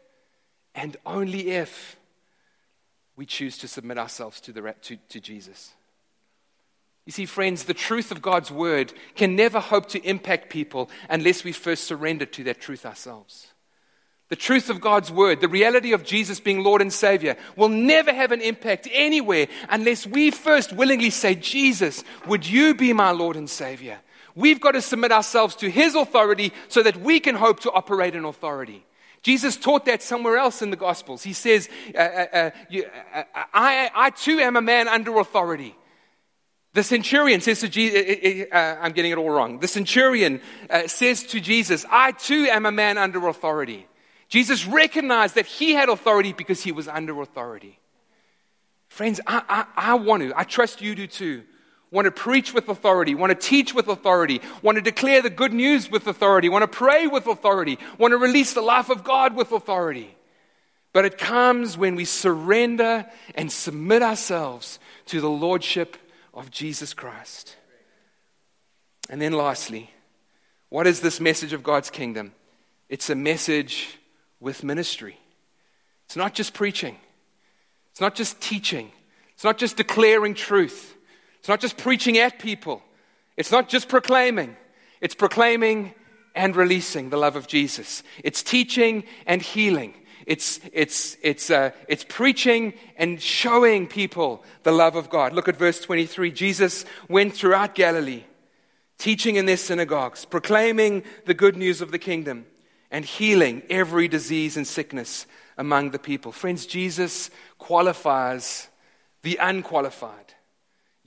and 0.76 0.96
only 1.06 1.50
if 1.52 1.98
we 3.16 3.26
choose 3.26 3.58
to 3.60 3.68
submit 3.68 3.98
ourselves 3.98 4.40
to, 4.42 4.54
the, 4.54 4.76
to, 4.84 4.96
to 5.10 5.20
Jesus. 5.20 5.74
You 7.12 7.14
see, 7.14 7.26
friends, 7.26 7.66
the 7.66 7.74
truth 7.74 8.14
of 8.14 8.22
God's 8.22 8.50
word 8.50 8.94
can 9.16 9.36
never 9.36 9.60
hope 9.60 9.90
to 9.90 10.02
impact 10.02 10.50
people 10.50 10.90
unless 11.10 11.44
we 11.44 11.52
first 11.52 11.84
surrender 11.84 12.26
to 12.28 12.46
that 12.46 12.62
truth 12.62 12.86
ourselves. 12.86 13.48
The 14.30 14.38
truth 14.38 14.70
of 14.70 14.80
God's 14.80 15.12
word, 15.12 15.42
the 15.42 15.50
reality 15.50 15.92
of 15.92 16.06
Jesus 16.06 16.40
being 16.40 16.64
Lord 16.64 16.82
and 16.82 16.94
Savior, 16.94 17.36
will 17.58 17.68
never 17.68 18.14
have 18.14 18.32
an 18.32 18.40
impact 18.40 18.88
anywhere 18.94 19.48
unless 19.68 20.08
we 20.08 20.32
first 20.32 20.72
willingly 20.72 21.10
say, 21.10 21.36
Jesus, 21.36 22.06
would 22.28 22.48
you 22.48 22.76
be 22.76 22.94
my 22.94 23.12
Lord 23.12 23.36
and 23.36 23.50
Savior? 23.50 24.00
We've 24.34 24.62
got 24.62 24.72
to 24.72 24.82
submit 24.82 25.12
ourselves 25.12 25.56
to 25.56 25.70
His 25.70 25.96
authority 25.96 26.54
so 26.70 26.82
that 26.82 26.96
we 26.96 27.20
can 27.20 27.36
hope 27.36 27.60
to 27.60 27.72
operate 27.74 28.16
in 28.16 28.24
authority. 28.24 28.86
Jesus 29.22 29.58
taught 29.58 29.84
that 29.84 30.02
somewhere 30.02 30.38
else 30.38 30.62
in 30.62 30.70
the 30.70 30.78
Gospels. 30.78 31.24
He 31.24 31.34
says, 31.34 31.68
uh, 31.94 31.98
uh, 31.98 32.28
uh, 32.32 32.50
you, 32.70 32.86
uh, 33.14 33.24
uh, 33.36 33.44
I, 33.54 33.92
I 33.94 34.10
too 34.12 34.40
am 34.40 34.56
a 34.56 34.62
man 34.62 34.88
under 34.88 35.18
authority. 35.18 35.76
The 36.74 36.84
centurion 36.84 37.42
says 37.42 37.60
to 37.60 37.70
Jesus, 37.70 38.48
uh, 38.52 38.56
uh, 38.56 38.78
I'm 38.82 38.94
getting 38.94 39.12
it 39.12 39.18
all 39.18 39.30
wrong. 39.30 39.60
The 39.60 39.68
centurion 39.68 40.42
uh, 40.70 40.88
says 40.88 41.24
to 41.24 41.42
Jesus, 41.42 41.86
I 41.90 42.14
too 42.14 42.48
am 42.50 42.66
a 42.66 42.72
man 42.72 42.98
under 42.98 43.28
authority. 43.28 43.88
Jesus 44.30 44.66
recognized 44.66 45.36
that 45.36 45.46
he 45.46 45.74
had 45.74 45.90
authority 45.90 46.32
because 46.32 46.64
he 46.64 46.72
was 46.72 46.88
under 46.88 47.22
authority. 47.22 47.80
Friends, 48.88 49.20
I, 49.28 49.66
I, 49.76 49.92
I 49.92 49.94
want 49.96 50.24
to, 50.24 50.34
I 50.38 50.44
trust 50.44 50.82
you 50.82 50.96
do 50.96 51.08
too, 51.08 51.44
want 51.92 52.06
to 52.06 52.12
preach 52.12 52.54
with 52.54 52.70
authority, 52.70 53.16
want 53.16 53.32
to 53.32 53.48
teach 53.48 53.74
with 53.74 53.90
authority, 53.90 54.40
want 54.62 54.78
to 54.78 54.82
declare 54.82 55.22
the 55.22 55.30
good 55.30 55.52
news 55.52 55.92
with 55.92 56.08
authority, 56.08 56.48
want 56.48 56.64
to 56.64 56.68
pray 56.68 57.08
with 57.08 57.28
authority, 57.28 57.78
want 57.98 58.14
to 58.14 58.18
release 58.18 58.54
the 58.54 58.62
life 58.62 58.90
of 58.90 59.04
God 59.04 59.36
with 59.36 59.52
authority. 59.52 60.16
But 60.94 61.04
it 61.04 61.18
comes 61.18 61.78
when 61.78 61.96
we 61.96 62.06
surrender 62.06 63.06
and 63.36 63.52
submit 63.52 64.02
ourselves 64.02 64.80
to 65.08 65.20
the 65.20 65.30
Lordship 65.30 65.98
of 66.34 66.52
Jesus 66.52 66.94
Christ. 66.94 67.56
And 69.10 69.22
then, 69.22 69.34
lastly, 69.34 69.90
what 70.70 70.88
is 70.88 71.02
this 71.02 71.20
message 71.20 71.54
of 71.54 71.64
God's 71.64 71.90
kingdom? 71.90 72.34
It's 72.88 73.10
a 73.10 73.16
message 73.16 73.98
with 74.40 74.64
ministry. 74.64 75.18
It's 76.06 76.16
not 76.16 76.34
just 76.34 76.54
preaching, 76.54 76.98
it's 77.92 78.02
not 78.02 78.16
just 78.16 78.42
teaching, 78.42 78.92
it's 79.34 79.46
not 79.46 79.58
just 79.58 79.78
declaring 79.78 80.34
truth, 80.34 80.96
it's 81.40 81.48
not 81.48 81.62
just 81.62 81.78
preaching 81.78 82.18
at 82.18 82.38
people, 82.40 82.84
it's 83.38 83.52
not 83.52 83.70
just 83.70 83.88
proclaiming, 83.88 84.58
it's 85.00 85.16
proclaiming 85.16 85.94
and 86.36 86.56
releasing 86.56 87.10
the 87.10 87.18
love 87.18 87.36
of 87.36 87.48
Jesus. 87.48 88.04
It's 88.24 88.44
teaching 88.44 89.04
and 89.26 89.42
healing. 89.42 89.94
It's, 90.32 90.62
it's, 90.72 91.18
it's, 91.22 91.50
uh, 91.50 91.72
it's 91.90 92.06
preaching 92.06 92.74
and 92.96 93.22
showing 93.22 93.86
people 93.86 94.46
the 94.64 94.72
love 94.72 94.96
of 94.96 95.10
God. 95.10 95.34
Look 95.34 95.50
at 95.50 95.58
verse 95.58 95.82
23. 95.82 96.32
Jesus 96.32 96.86
went 97.10 97.34
throughout 97.34 97.76
Galilee, 97.76 98.24
teaching 98.98 99.36
in 99.36 99.46
their 99.46 99.58
synagogues, 99.58 100.24
proclaiming 100.24 101.04
the 101.26 101.34
good 101.34 101.58
news 101.58 101.82
of 101.82 101.92
the 101.92 102.00
kingdom, 102.00 102.46
and 102.90 103.04
healing 103.04 103.62
every 103.70 104.08
disease 104.08 104.56
and 104.56 104.66
sickness 104.66 105.26
among 105.58 105.92
the 105.92 106.00
people. 106.00 106.32
Friends, 106.32 106.66
Jesus 106.66 107.30
qualifies 107.58 108.70
the 109.24 109.36
unqualified. 109.36 110.34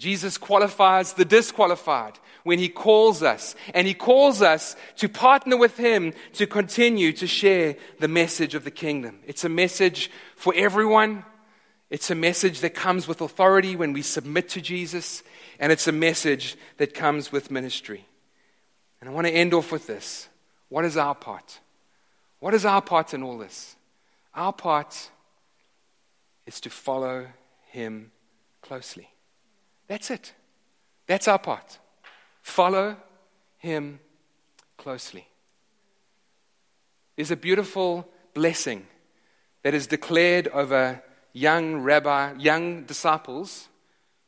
Jesus 0.04 0.36
qualifies 0.36 1.14
the 1.14 1.24
disqualified 1.24 2.18
when 2.42 2.58
he 2.58 2.68
calls 2.68 3.22
us. 3.22 3.54
And 3.72 3.86
he 3.86 3.94
calls 3.94 4.42
us 4.42 4.76
to 4.96 5.08
partner 5.08 5.56
with 5.56 5.78
him 5.78 6.12
to 6.34 6.46
continue 6.46 7.10
to 7.14 7.26
share 7.26 7.76
the 8.00 8.06
message 8.06 8.54
of 8.54 8.64
the 8.64 8.70
kingdom. 8.70 9.20
It's 9.26 9.44
a 9.44 9.48
message 9.48 10.10
for 10.36 10.52
everyone. 10.54 11.24
It's 11.88 12.10
a 12.10 12.14
message 12.14 12.60
that 12.60 12.74
comes 12.74 13.08
with 13.08 13.22
authority 13.22 13.76
when 13.76 13.94
we 13.94 14.02
submit 14.02 14.50
to 14.50 14.60
Jesus. 14.60 15.22
And 15.58 15.72
it's 15.72 15.88
a 15.88 15.92
message 15.92 16.58
that 16.76 16.92
comes 16.92 17.32
with 17.32 17.50
ministry. 17.50 18.06
And 19.00 19.08
I 19.08 19.12
want 19.14 19.26
to 19.26 19.32
end 19.32 19.54
off 19.54 19.72
with 19.72 19.86
this. 19.86 20.28
What 20.68 20.84
is 20.84 20.98
our 20.98 21.14
part? 21.14 21.60
What 22.40 22.52
is 22.52 22.66
our 22.66 22.82
part 22.82 23.14
in 23.14 23.22
all 23.22 23.38
this? 23.38 23.74
Our 24.34 24.52
part 24.52 25.08
is 26.44 26.60
to 26.60 26.68
follow 26.68 27.28
him 27.70 28.12
closely. 28.60 29.13
That's 29.88 30.10
it. 30.10 30.32
That's 31.06 31.28
our 31.28 31.38
part. 31.38 31.78
Follow 32.42 32.96
him 33.58 34.00
closely. 34.76 35.26
There's 37.16 37.30
a 37.30 37.36
beautiful 37.36 38.08
blessing 38.34 38.86
that 39.62 39.74
is 39.74 39.86
declared 39.86 40.48
over 40.48 41.02
young 41.32 41.76
rabbi, 41.76 42.34
young 42.38 42.84
disciples 42.84 43.68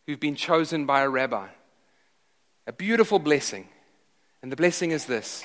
who've 0.07 0.21
been 0.21 0.37
chosen 0.37 0.87
by 0.87 1.03
a 1.03 1.09
rabbi. 1.09 1.49
A 2.67 2.73
beautiful 2.73 3.19
blessing. 3.19 3.69
And 4.43 4.53
the 4.53 4.57
blessing 4.57 4.91
is 4.91 5.07
this 5.07 5.45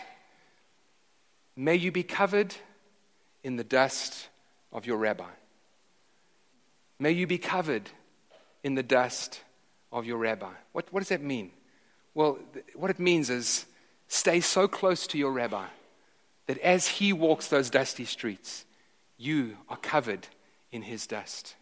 May 1.55 1.75
you 1.75 1.91
be 1.91 2.03
covered 2.03 2.55
in 3.43 3.55
the 3.55 3.63
dust 3.63 4.29
of 4.71 4.85
your 4.85 4.97
rabbi. 4.97 5.29
May 6.99 7.11
you 7.11 7.25
be 7.25 7.37
covered 7.37 7.89
in 8.63 8.75
the 8.75 8.83
dust 8.83 9.41
of 9.91 10.05
your 10.05 10.17
rabbi. 10.17 10.53
What, 10.71 10.91
what 10.91 11.01
does 11.01 11.09
that 11.09 11.21
mean? 11.21 11.51
Well, 12.13 12.39
th- 12.53 12.65
what 12.75 12.91
it 12.91 12.99
means 12.99 13.29
is 13.29 13.65
stay 14.07 14.39
so 14.39 14.67
close 14.67 15.07
to 15.07 15.17
your 15.17 15.31
rabbi 15.31 15.67
that 16.47 16.57
as 16.59 16.87
he 16.87 17.13
walks 17.13 17.47
those 17.47 17.69
dusty 17.69 18.05
streets, 18.05 18.65
you 19.17 19.57
are 19.69 19.77
covered 19.77 20.27
in 20.71 20.81
his 20.81 21.07
dust. 21.07 21.55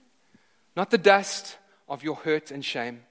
Not 0.75 0.91
the 0.91 0.97
dust 0.97 1.57
of 1.87 2.03
your 2.03 2.15
hurt 2.15 2.51
and 2.51 2.63
shame, 2.63 3.01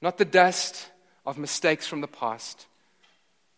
not 0.00 0.18
the 0.18 0.24
dust 0.24 0.90
of 1.24 1.38
mistakes 1.38 1.86
from 1.86 2.00
the 2.00 2.08
past, 2.08 2.66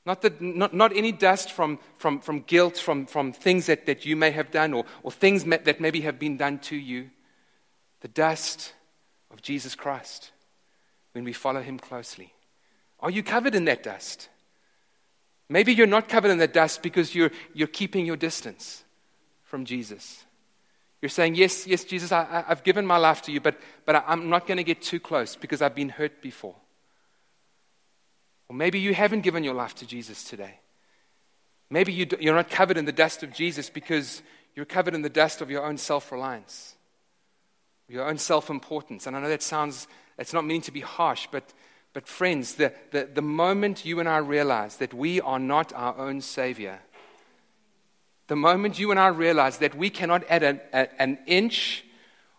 not, 0.04 0.22
the, 0.22 0.32
not, 0.38 0.72
not 0.72 0.96
any 0.96 1.10
dust 1.10 1.50
from, 1.50 1.80
from, 1.98 2.20
from 2.20 2.40
guilt, 2.40 2.76
from, 2.76 3.06
from 3.06 3.32
things 3.32 3.66
that, 3.66 3.86
that 3.86 4.06
you 4.06 4.14
may 4.14 4.30
have 4.30 4.52
done 4.52 4.72
or, 4.72 4.84
or 5.02 5.10
things 5.10 5.44
that 5.44 5.80
maybe 5.80 6.02
have 6.02 6.18
been 6.18 6.36
done 6.36 6.60
to 6.60 6.76
you. 6.76 7.10
The 8.02 8.08
dust 8.08 8.72
of 9.32 9.42
Jesus 9.42 9.74
Christ 9.74 10.30
when 11.16 11.24
we 11.24 11.32
follow 11.32 11.62
him 11.62 11.78
closely. 11.78 12.30
Are 13.00 13.10
you 13.10 13.22
covered 13.22 13.54
in 13.54 13.64
that 13.64 13.82
dust? 13.82 14.28
Maybe 15.48 15.72
you're 15.72 15.86
not 15.86 16.10
covered 16.10 16.30
in 16.30 16.36
that 16.38 16.52
dust 16.52 16.82
because 16.82 17.14
you're, 17.14 17.30
you're 17.54 17.68
keeping 17.68 18.04
your 18.04 18.16
distance 18.16 18.84
from 19.42 19.64
Jesus. 19.64 20.26
You're 21.00 21.08
saying, 21.08 21.34
Yes, 21.34 21.66
yes, 21.66 21.84
Jesus, 21.84 22.12
I, 22.12 22.44
have 22.46 22.64
given 22.64 22.84
my 22.84 22.98
life 22.98 23.22
to 23.22 23.32
you, 23.32 23.40
but, 23.40 23.58
but 23.86 24.04
I'm 24.06 24.28
not 24.28 24.46
going 24.46 24.58
to 24.58 24.62
get 24.62 24.82
too 24.82 25.00
close 25.00 25.36
because 25.36 25.62
I've 25.62 25.74
been 25.74 25.88
hurt 25.88 26.20
before. 26.20 26.54
Or 28.50 28.54
maybe 28.54 28.78
you 28.78 28.92
haven't 28.92 29.22
given 29.22 29.42
your 29.42 29.54
life 29.54 29.74
to 29.76 29.86
Jesus 29.86 30.22
today. 30.22 30.60
Maybe 31.70 31.94
you 31.94 32.06
you're 32.20 32.34
not 32.34 32.50
covered 32.50 32.76
in 32.76 32.84
the 32.84 32.92
dust 32.92 33.22
of 33.22 33.32
Jesus 33.32 33.70
because 33.70 34.20
you're 34.54 34.66
covered 34.66 34.94
in 34.94 35.00
the 35.00 35.08
dust 35.08 35.40
of 35.40 35.50
your 35.50 35.64
own 35.64 35.78
self 35.78 36.12
reliance, 36.12 36.74
your 37.88 38.06
own 38.06 38.18
self 38.18 38.50
importance. 38.50 39.06
And 39.06 39.16
I 39.16 39.20
know 39.20 39.28
that 39.30 39.42
sounds 39.42 39.88
it's 40.18 40.32
not 40.32 40.44
meaning 40.44 40.62
to 40.62 40.72
be 40.72 40.80
harsh, 40.80 41.28
but, 41.30 41.52
but 41.92 42.06
friends, 42.06 42.54
the, 42.54 42.72
the, 42.90 43.08
the 43.12 43.22
moment 43.22 43.84
you 43.84 44.00
and 44.00 44.08
I 44.08 44.18
realize 44.18 44.76
that 44.76 44.94
we 44.94 45.20
are 45.20 45.38
not 45.38 45.72
our 45.74 45.96
own 45.98 46.20
Savior, 46.20 46.80
the 48.28 48.36
moment 48.36 48.78
you 48.78 48.90
and 48.90 48.98
I 48.98 49.08
realize 49.08 49.58
that 49.58 49.76
we 49.76 49.90
cannot 49.90 50.24
add 50.28 50.42
a, 50.42 50.60
a, 50.72 51.00
an 51.00 51.18
inch 51.26 51.84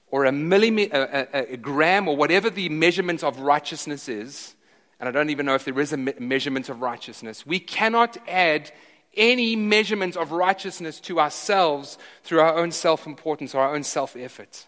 or 0.09 0.25
a, 0.25 0.31
millimeter, 0.31 1.27
a, 1.33 1.53
a, 1.53 1.57
gram 1.57 2.07
or 2.07 2.15
whatever 2.15 2.49
the 2.49 2.69
measurement 2.69 3.23
of 3.23 3.39
righteousness 3.39 4.09
is, 4.09 4.55
and 4.99 5.07
I 5.07 5.11
don't 5.11 5.29
even 5.29 5.45
know 5.45 5.55
if 5.55 5.65
there 5.65 5.79
is 5.79 5.93
a 5.93 5.97
me- 5.97 6.13
measurement 6.19 6.69
of 6.69 6.81
righteousness, 6.81 7.45
we 7.45 7.59
cannot 7.59 8.17
add 8.27 8.71
any 9.15 9.55
measurement 9.55 10.15
of 10.15 10.31
righteousness 10.31 10.99
to 11.01 11.19
ourselves 11.19 11.97
through 12.23 12.39
our 12.39 12.55
own 12.55 12.71
self 12.71 13.05
importance 13.05 13.53
or 13.55 13.61
our 13.61 13.75
own 13.75 13.83
self 13.83 14.15
effort. 14.15 14.65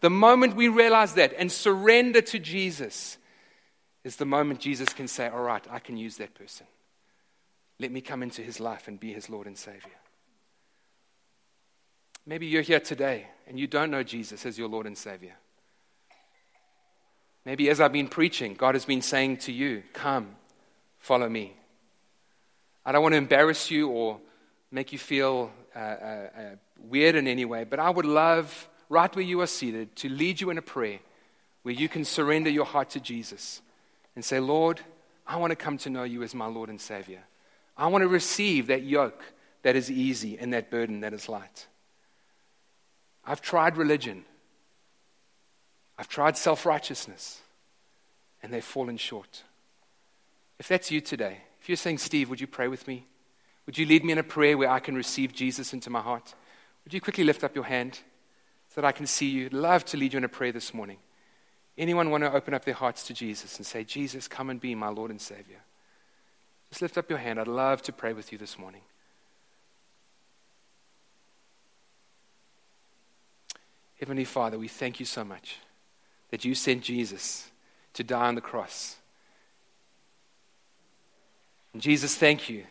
The 0.00 0.10
moment 0.10 0.54
we 0.54 0.68
realize 0.68 1.14
that 1.14 1.34
and 1.36 1.50
surrender 1.50 2.20
to 2.22 2.38
Jesus 2.38 3.18
is 4.04 4.16
the 4.16 4.24
moment 4.24 4.60
Jesus 4.60 4.90
can 4.90 5.08
say, 5.08 5.28
All 5.28 5.42
right, 5.42 5.64
I 5.70 5.78
can 5.78 5.96
use 5.96 6.16
that 6.18 6.34
person. 6.34 6.66
Let 7.80 7.92
me 7.92 8.00
come 8.00 8.22
into 8.22 8.42
his 8.42 8.60
life 8.60 8.88
and 8.88 8.98
be 8.98 9.12
his 9.12 9.30
Lord 9.30 9.46
and 9.46 9.56
Savior. 9.56 9.98
Maybe 12.26 12.46
you're 12.46 12.62
here 12.62 12.80
today 12.80 13.26
and 13.46 13.58
you 13.58 13.66
don't 13.66 13.90
know 13.90 14.02
Jesus 14.02 14.44
as 14.44 14.58
your 14.58 14.68
Lord 14.68 14.86
and 14.86 14.98
Savior. 14.98 15.34
Maybe 17.44 17.70
as 17.70 17.80
I've 17.80 17.92
been 17.92 18.08
preaching, 18.08 18.54
God 18.54 18.74
has 18.74 18.84
been 18.84 19.00
saying 19.00 19.38
to 19.38 19.52
you, 19.52 19.82
Come, 19.94 20.36
follow 20.98 21.28
me. 21.28 21.54
I 22.84 22.92
don't 22.92 23.02
want 23.02 23.14
to 23.14 23.18
embarrass 23.18 23.70
you 23.70 23.88
or 23.88 24.20
make 24.70 24.92
you 24.92 24.98
feel 24.98 25.50
uh, 25.74 25.78
uh, 25.78 26.28
uh, 26.36 26.42
weird 26.78 27.14
in 27.14 27.26
any 27.26 27.44
way, 27.44 27.64
but 27.64 27.78
I 27.78 27.90
would 27.90 28.04
love, 28.04 28.68
right 28.88 29.14
where 29.14 29.24
you 29.24 29.40
are 29.40 29.46
seated, 29.46 29.94
to 29.96 30.08
lead 30.08 30.40
you 30.40 30.50
in 30.50 30.58
a 30.58 30.62
prayer 30.62 31.00
where 31.62 31.74
you 31.74 31.88
can 31.88 32.04
surrender 32.04 32.50
your 32.50 32.64
heart 32.64 32.90
to 32.90 33.00
Jesus 33.00 33.60
and 34.14 34.24
say, 34.24 34.40
Lord, 34.40 34.80
I 35.26 35.36
want 35.36 35.50
to 35.50 35.56
come 35.56 35.78
to 35.78 35.90
know 35.90 36.04
you 36.04 36.22
as 36.22 36.34
my 36.34 36.46
Lord 36.46 36.70
and 36.70 36.80
Savior. 36.80 37.20
I 37.76 37.88
want 37.88 38.02
to 38.02 38.08
receive 38.08 38.68
that 38.68 38.82
yoke 38.82 39.22
that 39.62 39.76
is 39.76 39.90
easy 39.90 40.38
and 40.38 40.52
that 40.52 40.70
burden 40.70 41.00
that 41.00 41.12
is 41.12 41.28
light. 41.28 41.66
I've 43.24 43.42
tried 43.42 43.76
religion, 43.76 44.24
I've 45.98 46.08
tried 46.08 46.36
self 46.36 46.64
righteousness, 46.64 47.40
and 48.42 48.52
they've 48.52 48.64
fallen 48.64 48.96
short. 48.96 49.42
If 50.58 50.68
that's 50.68 50.90
you 50.90 51.00
today, 51.00 51.38
if 51.60 51.68
you're 51.68 51.76
saying, 51.76 51.98
Steve, 51.98 52.30
would 52.30 52.40
you 52.40 52.46
pray 52.46 52.68
with 52.68 52.88
me? 52.88 53.06
Would 53.66 53.76
you 53.76 53.84
lead 53.84 54.04
me 54.04 54.12
in 54.12 54.18
a 54.18 54.22
prayer 54.22 54.56
where 54.56 54.70
I 54.70 54.80
can 54.80 54.94
receive 54.94 55.34
Jesus 55.34 55.74
into 55.74 55.90
my 55.90 56.00
heart? 56.00 56.34
Would 56.84 56.94
you 56.94 57.00
quickly 57.00 57.24
lift 57.24 57.44
up 57.44 57.54
your 57.54 57.64
hand 57.64 58.00
that 58.78 58.84
I 58.84 58.92
can 58.92 59.08
see 59.08 59.28
you? 59.28 59.48
Love 59.48 59.84
to 59.86 59.96
lead 59.96 60.12
you 60.12 60.18
in 60.18 60.24
a 60.24 60.28
prayer 60.28 60.52
this 60.52 60.72
morning. 60.72 60.98
Anyone 61.76 62.10
want 62.10 62.22
to 62.22 62.32
open 62.32 62.54
up 62.54 62.64
their 62.64 62.74
hearts 62.74 63.02
to 63.08 63.12
Jesus 63.12 63.56
and 63.56 63.66
say, 63.66 63.82
Jesus, 63.82 64.28
come 64.28 64.50
and 64.50 64.60
be 64.60 64.76
my 64.76 64.86
Lord 64.86 65.10
and 65.10 65.20
Savior? 65.20 65.58
Just 66.70 66.82
lift 66.82 66.96
up 66.96 67.10
your 67.10 67.18
hand. 67.18 67.40
I'd 67.40 67.48
love 67.48 67.82
to 67.82 67.92
pray 67.92 68.12
with 68.12 68.30
you 68.30 68.38
this 68.38 68.56
morning. 68.56 68.82
Heavenly 73.98 74.24
Father, 74.24 74.56
we 74.56 74.68
thank 74.68 75.00
you 75.00 75.06
so 75.06 75.24
much 75.24 75.56
that 76.30 76.44
you 76.44 76.54
sent 76.54 76.84
Jesus 76.84 77.50
to 77.94 78.04
die 78.04 78.28
on 78.28 78.36
the 78.36 78.40
cross. 78.40 78.94
And 81.72 81.82
Jesus, 81.82 82.14
thank 82.14 82.48
you 82.48 82.62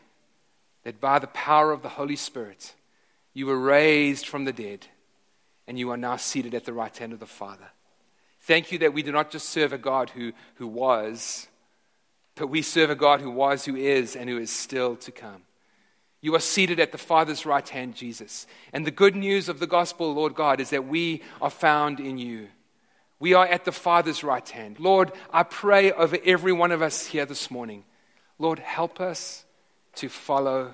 that 0.85 1.01
by 1.01 1.19
the 1.19 1.27
power 1.27 1.73
of 1.73 1.81
the 1.81 1.89
Holy 1.89 2.15
Spirit, 2.15 2.75
you 3.33 3.45
were 3.45 3.59
raised 3.59 4.25
from 4.25 4.45
the 4.45 4.53
dead 4.53 4.87
and 5.67 5.77
you 5.77 5.91
are 5.91 5.97
now 5.97 6.15
seated 6.15 6.53
at 6.53 6.65
the 6.65 6.73
right 6.73 6.95
hand 6.95 7.13
of 7.13 7.19
the 7.19 7.25
Father. 7.25 7.69
Thank 8.41 8.71
you 8.71 8.79
that 8.79 8.93
we 8.93 9.03
do 9.03 9.11
not 9.11 9.29
just 9.29 9.49
serve 9.49 9.73
a 9.73 9.77
God 9.77 10.09
who, 10.11 10.31
who 10.55 10.67
was, 10.67 11.47
but 12.35 12.47
we 12.47 12.61
serve 12.61 12.89
a 12.89 12.95
God 12.95 13.19
who 13.19 13.31
was, 13.31 13.65
who 13.65 13.75
is, 13.75 14.15
and 14.15 14.29
who 14.29 14.37
is 14.37 14.51
still 14.51 14.95
to 14.97 15.11
come. 15.11 15.41
You 16.21 16.33
are 16.35 16.39
seated 16.39 16.79
at 16.79 16.91
the 16.91 16.97
Father's 16.97 17.45
right 17.45 17.67
hand, 17.67 17.95
Jesus. 17.95 18.47
And 18.73 18.85
the 18.85 18.91
good 18.91 19.15
news 19.15 19.49
of 19.49 19.59
the 19.59 19.67
gospel, 19.67 20.13
Lord 20.13 20.33
God, 20.33 20.59
is 20.59 20.69
that 20.71 20.87
we 20.87 21.21
are 21.41 21.49
found 21.49 21.99
in 21.99 22.17
you. 22.17 22.47
We 23.19 23.33
are 23.33 23.45
at 23.45 23.65
the 23.65 23.71
Father's 23.71 24.23
right 24.23 24.47
hand. 24.47 24.79
Lord, 24.79 25.11
I 25.31 25.43
pray 25.43 25.91
over 25.91 26.17
every 26.23 26.53
one 26.53 26.71
of 26.71 26.81
us 26.81 27.07
here 27.07 27.25
this 27.25 27.51
morning. 27.51 27.83
Lord, 28.39 28.59
help 28.59 29.01
us 29.01 29.45
to 29.95 30.09
follow 30.09 30.73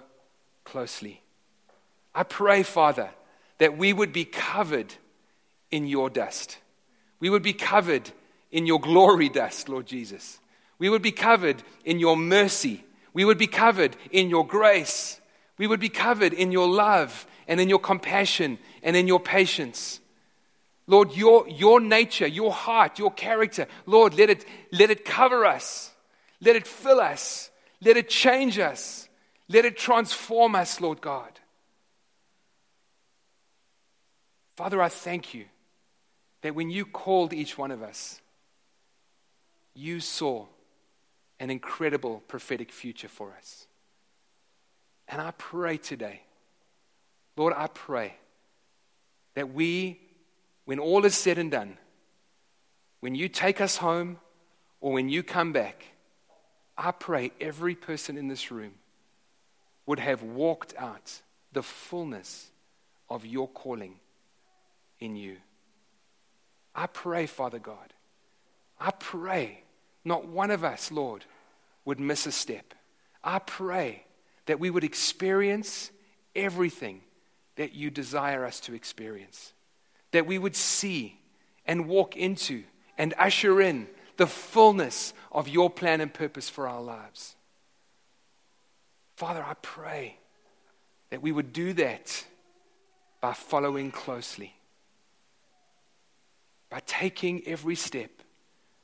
closely. 0.64 1.22
I 2.14 2.24
pray, 2.24 2.64
Father, 2.64 3.10
that 3.58 3.78
we 3.78 3.93
would 3.93 4.14
be 4.14 4.26
covered 4.26 4.93
in 5.72 5.88
your 5.88 6.10
dust. 6.10 6.58
We 7.20 7.30
would 7.30 7.43
be 7.43 7.54
covered 7.54 8.12
in 8.51 8.66
your 8.66 8.80
glory 8.80 9.30
dust, 9.30 9.70
Lord 9.70 9.86
Jesus. 9.86 10.39
We 10.80 10.89
would 10.89 11.01
be 11.01 11.12
covered 11.12 11.64
in 11.86 11.99
your 11.99 12.18
mercy. 12.18 12.84
We 13.14 13.26
would 13.26 13.38
be 13.38 13.47
covered 13.47 13.95
in 14.12 14.30
your 14.30 14.45
grace. 14.45 15.20
We 15.58 15.68
would 15.68 15.80
be 15.80 15.89
covered 15.89 16.34
in 16.34 16.51
your 16.51 16.68
love 16.68 17.26
and 17.47 17.60
in 17.60 17.70
your 17.70 17.80
compassion 17.80 18.58
and 18.82 18.95
in 18.95 19.08
your 19.08 19.20
patience. 19.20 19.99
Lord, 20.86 21.16
your, 21.16 21.47
your 21.47 21.80
nature, 21.80 22.28
your 22.28 22.51
heart, 22.51 22.99
your 22.99 23.12
character, 23.12 23.68
Lord, 23.86 24.16
let 24.18 24.30
it, 24.30 24.45
let 24.72 24.91
it 24.91 25.06
cover 25.06 25.45
us. 25.45 25.91
Let 26.41 26.56
it 26.56 26.68
fill 26.68 26.99
us. 26.99 27.49
Let 27.82 27.95
it 27.95 28.10
change 28.10 28.60
us. 28.60 29.08
Let 29.47 29.66
it 29.66 29.78
transform 29.78 30.56
us, 30.56 30.82
Lord 30.82 30.99
God. 30.99 31.32
Father, 34.56 34.82
I 34.82 34.89
thank 34.89 35.34
you 35.34 35.45
that 36.41 36.56
when 36.56 36.70
you 36.70 36.86
called 36.86 37.34
each 37.34 37.58
one 37.58 37.72
of 37.72 37.82
us, 37.82 38.22
you 39.74 39.99
saw 39.99 40.45
an 41.39 41.49
incredible 41.49 42.22
prophetic 42.28 42.72
future 42.72 43.08
for 43.08 43.34
us. 43.38 43.66
And 45.08 45.22
I 45.22 45.32
pray 45.32 45.78
today, 45.78 46.22
Lord, 47.36 47.54
I 47.56 47.68
pray 47.68 48.16
that 49.34 49.54
we, 49.54 49.99
when 50.66 50.80
all 50.80 51.06
is 51.06 51.16
said 51.16 51.38
and 51.38 51.49
done, 51.49 51.78
when 52.99 53.16
you 53.16 53.28
take 53.28 53.60
us 53.60 53.78
home 53.78 54.20
or 54.80 54.93
when 54.93 55.10
you 55.10 55.24
come 55.24 55.51
back, 55.51 55.86
I 56.78 56.91
pray 56.91 57.32
every 57.41 57.76
person 57.76 58.18
in 58.18 58.28
this 58.28 58.51
room 58.51 58.74
would 59.86 59.99
have 59.99 60.24
walked 60.24 60.74
out 60.78 61.22
the 61.51 61.64
fullness 61.64 62.49
of 63.10 63.26
your 63.26 63.47
calling 63.47 63.95
in 65.04 65.16
you. 65.16 65.38
I 66.74 66.88
pray, 66.88 67.26
Father 67.26 67.60
God, 67.60 67.93
I 68.80 68.91
pray 68.91 69.64
not 70.04 70.28
one 70.28 70.51
of 70.51 70.64
us, 70.64 70.91
Lord, 70.91 71.26
would 71.86 71.99
miss 71.99 72.26
a 72.26 72.32
step. 72.32 72.74
I 73.24 73.39
pray 73.39 74.06
that 74.45 74.60
we 74.60 74.70
would 74.70 74.84
experience 74.84 75.91
everything 76.36 77.01
that 77.56 77.74
you 77.74 77.89
desire 77.89 78.45
us 78.45 78.60
to 78.62 78.74
experience, 78.74 79.54
that 80.12 80.26
we 80.26 80.39
would 80.39 80.56
see 80.56 81.20
and 81.66 81.88
walk 81.88 82.18
into 82.18 82.64
and 82.97 83.14
usher 83.18 83.62
in 83.62 83.88
the 84.18 84.28
fullness 84.28 85.14
of 85.32 85.47
your 85.47 85.70
plan 85.70 86.01
and 86.01 86.14
purpose 86.14 86.49
for 86.49 86.68
our 86.68 86.82
lives. 86.82 87.36
Father, 89.16 89.43
I 89.43 89.54
pray 89.62 90.18
that 91.10 91.22
we 91.22 91.32
would 91.32 91.54
do 91.54 91.74
that 91.74 92.26
by 93.22 93.34
following 93.34 93.91
closely 93.91 94.56
by 96.74 96.80
taking 96.88 97.44
every 97.46 97.76
step 97.76 98.10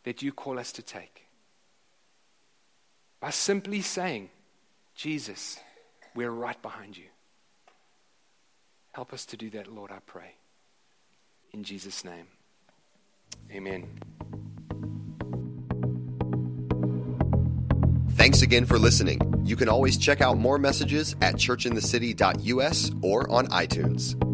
that 0.04 0.22
you 0.22 0.32
call 0.32 0.60
us 0.60 0.72
to 0.72 0.84
take. 0.84 1.26
By 3.20 3.32
simply 3.32 3.82
saying, 3.82 4.30
Jesus, 4.94 5.60
we're 6.14 6.30
right 6.30 6.62
behind 6.62 6.96
you. 6.96 7.08
Help 8.92 9.12
us 9.12 9.26
to 9.26 9.38
do 9.38 9.50
that, 9.50 9.74
Lord, 9.74 9.90
I 9.90 9.98
pray. 10.06 10.36
In 11.52 11.64
Jesus' 11.64 12.06
name, 12.06 12.28
amen. 13.52 13.88
Thanks 18.12 18.44
again 18.44 18.68
for 18.68 18.78
listening. 18.78 19.20
You 19.46 19.56
can 19.56 19.68
always 19.68 19.98
check 19.98 20.22
out 20.22 20.38
more 20.38 20.60
messages 20.60 21.16
at 21.24 21.38
churchinthecity.us 21.38 22.92
or 23.02 23.28
on 23.32 23.48
iTunes. 23.48 24.29